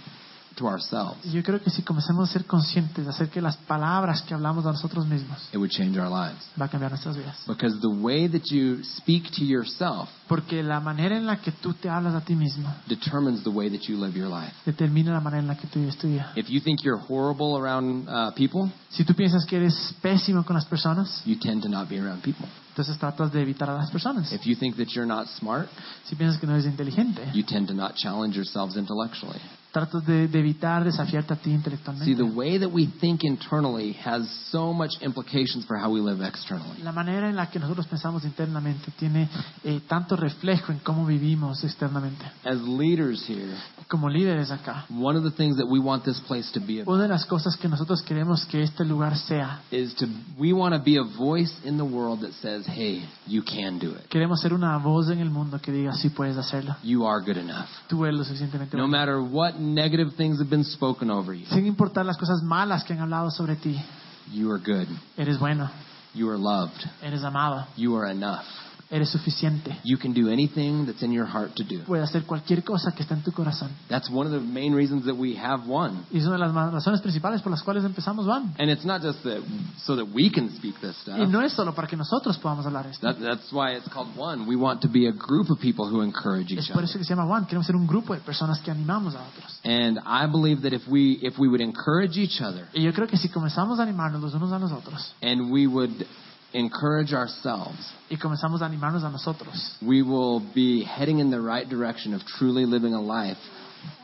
[0.54, 4.34] to ourselves, yo creo que si comenzamos a ser conscientes acerca de las palabras que
[4.34, 6.36] hablamos a nosotros mismos, it would change our lives.
[6.60, 7.38] va a cambiar nuestras vidas.
[7.46, 11.72] Because the way that you speak to yourself Porque la manera en la que tú
[11.72, 14.52] te hablas a ti mismo determines the way that you live your life.
[14.66, 16.32] determina la manera en la que tú vives tu vida.
[16.36, 20.54] If you think you're horrible around uh, people, Si tú piensas que eres pésimo con
[20.54, 22.46] las personas, you tend to not be around people.
[22.72, 24.32] Entonces tratas de evitar a las personas.
[24.32, 25.68] If you think that you're not smart,
[26.04, 29.40] Si piensas que no eres inteligente, you tend to not challenge yourselves intellectually.
[29.72, 31.58] Tratas de, de evitar desafiarte a ti
[32.04, 36.20] See, the way that we think internally has so much implications for how we live
[36.22, 36.82] externally.
[36.82, 39.28] La manera en la que nosotros pensamos internamente tiene
[39.64, 42.24] eh, tanto reflejo en cómo vivimos externamente.
[42.44, 43.54] As leaders here,
[43.88, 46.94] Como líderes acá, one of the things that we want this place to be about
[46.94, 50.06] una de las cosas que nosotros queremos que este lugar sea, is to
[50.38, 53.90] we want to be a voice in the world that says, "Hey, you can do
[53.90, 54.06] it.
[54.08, 56.76] queremos ser una voz en el mundo que diga, sí puedes hacerlo.
[56.82, 58.98] You are good enough." Tú eres lo suficientemente No bueno.
[58.98, 62.92] matter what negative things have been spoken over you, Sin importar las cosas malas que
[62.92, 63.80] han hablado sobre ti,
[64.32, 64.88] you are good.
[65.16, 65.70] eres bueno,
[66.14, 66.76] You are loved.
[67.02, 68.44] eres amado, You are enough.
[68.92, 69.78] Eres suficiente.
[69.84, 71.82] You can do anything that's in your heart to do.
[71.84, 73.70] Puedes hacer cualquier cosa que está en tu corazón.
[73.88, 76.04] That's one of the main reasons that we have one.
[76.12, 78.54] Y es una de las razones principales por las cuales empezamos One.
[78.58, 79.42] And it's not just that
[79.84, 81.18] so that we can speak this stuff.
[81.18, 83.06] Y no es solo para que nosotros podamos hablar esto.
[83.06, 84.46] That, that's why it's called one.
[84.46, 86.68] We want to be a group of people who encourage each other.
[86.68, 87.46] Es por eso que se llama One.
[87.46, 89.60] Queremos ser un grupo de personas que animamos a otros.
[89.64, 93.06] And I believe that if we if we would encourage each other Y yo creo
[93.06, 96.06] que si comenzamos a animarnos los unos a los otros and we would
[96.52, 97.78] encourage ourselves,
[98.10, 102.22] y comenzamos a animarnos a nosotros, we will be heading in the right direction of
[102.38, 103.38] truly living a life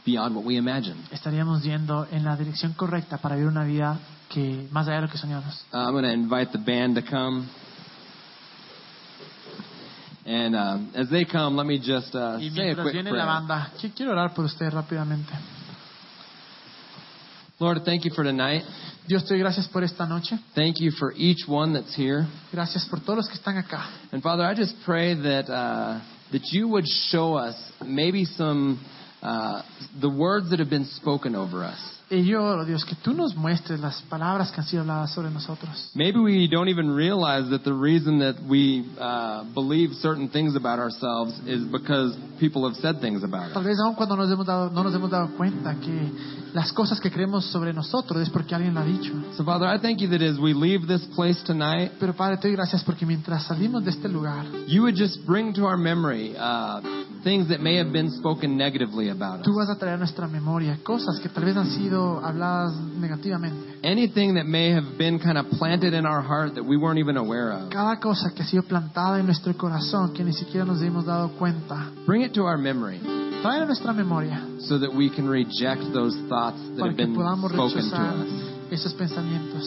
[0.04, 0.96] beyond what we imagine.
[1.10, 5.08] estaríamos yendo en la dirección correcta para vivir una vida que más allá de lo
[5.08, 5.64] que soñamos.
[5.72, 7.48] Uh, I'm going to invite the band to come.
[10.26, 13.24] And um, as they come, let me just uh, Y say a quick viene prayer.
[13.24, 15.32] la banda, quiero orar por usted rápidamente.
[17.60, 18.62] Lord, thank you for tonight.
[19.08, 20.38] Dios te doy gracias por esta noche.
[20.54, 22.24] Thank you for each one that's here.
[22.52, 23.84] Gracias por todos los que están acá.
[24.12, 26.00] And Father, I just pray that uh,
[26.30, 28.78] that you would show us maybe some
[29.22, 29.62] uh,
[30.00, 31.97] the words that have been spoken over us.
[32.10, 35.30] Y yo oro, Dios, que tú nos muestres las palabras que han sido habladas sobre
[35.30, 35.90] nosotros.
[35.94, 40.78] Maybe we don't even realize that the reason that we uh, believe certain things about
[40.78, 43.66] ourselves is because people have said things about Tal us.
[43.66, 46.10] vez aun cuando nos hemos dado, no nos hemos dado cuenta que
[46.54, 49.12] las cosas que creemos sobre nosotros es porque alguien lo ha dicho.
[49.36, 52.48] So, Father, I thank you that as we leave this place tonight, Pero Padre, te
[52.48, 56.34] doy gracias porque mientras salimos de este lugar, you would just bring to our memory
[56.38, 56.80] uh,
[57.22, 59.56] things that may have been spoken negatively about Tú us.
[59.68, 63.78] vas a traer a nuestra memoria cosas que tal vez han sido habladas negativamente.
[63.82, 67.16] Anything that may have been kind of planted in our heart that we weren't even
[67.16, 67.70] aware of.
[67.70, 71.30] Cada cosa que ha sido plantada en nuestro corazón que ni siquiera nos hemos dado
[71.38, 71.90] cuenta.
[72.06, 73.00] Bring it to our memory
[73.42, 77.14] Trae a nuestra memoria so that we can reject those thoughts that para have been
[77.14, 78.72] spoken to us.
[78.72, 79.64] esos pensamientos.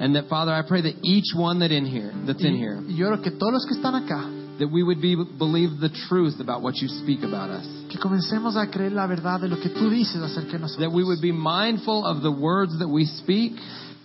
[0.00, 2.94] And that, Father, I pray that each one that in here, that's in here, y
[2.94, 4.28] yo oro que todos los que están acá,
[4.58, 7.66] that we would be believe the truth about what you speak about us.
[7.88, 10.80] que comencemos a creer la verdad de lo que tú dices acerca de nosotros.
[10.80, 13.52] That we would be mindful of the words that we speak.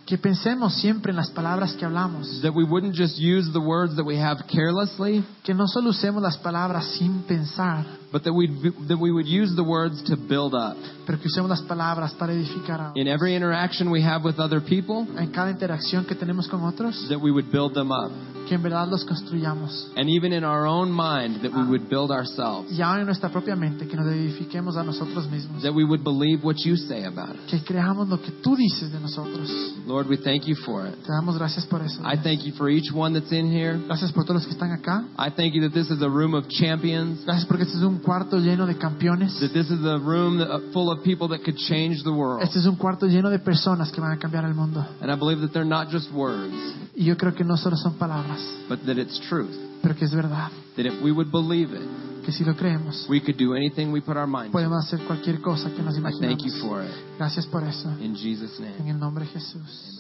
[0.05, 2.41] Que pensemos siempre en las palabras que hablamos.
[2.41, 6.21] That we wouldn't just use the words that we have carelessly, Que no solo usemos
[6.21, 8.47] las palabras sin pensar, but that we
[8.87, 10.77] that we would use the words to build up.
[11.05, 15.07] pero que usemos las palabras para edificar In every interaction we have with other people,
[15.17, 18.11] en cada interacción que tenemos con otros, that we would build them up.
[18.49, 19.91] que en verdad los construyamos.
[19.95, 22.71] And even in our own mind, that we would build ourselves.
[22.71, 25.61] Y en nuestra propia mente, que nos edifiquemos a nosotros mismos.
[25.61, 27.49] That we would believe what you say about us.
[27.49, 29.49] Que creamos lo que tú dices de nosotros.
[29.85, 30.95] Lord, we thank you for it.
[31.03, 32.01] Te damos gracias por eso.
[32.03, 33.77] I thank you for each one that's in here.
[33.85, 35.05] Gracias por todos los que están acá.
[35.17, 37.23] I thank you that this is a room of champions.
[37.25, 39.39] Gracias porque este es un cuarto lleno de campeones.
[39.39, 42.41] That this is a room that, uh, full of people that could change the world.
[42.43, 44.85] Este es un cuarto lleno de personas que van a cambiar el mundo.
[45.01, 46.53] And I believe that they're not just words,
[46.95, 49.55] Y yo creo que no solo son palabras, but that it's truth.
[49.81, 50.49] pero que es verdad.
[50.75, 51.81] That if we would believe it,
[52.25, 54.51] Que si lo creemos, we could do anything we put our mind to.
[54.51, 56.91] podemos hacer cualquier cosa que nos I thank you for it.
[57.17, 57.89] Gracias por eso.
[58.01, 58.91] In Jesus' En name.
[58.91, 59.55] el nombre de Jesús.
[59.87, 59.98] Amen.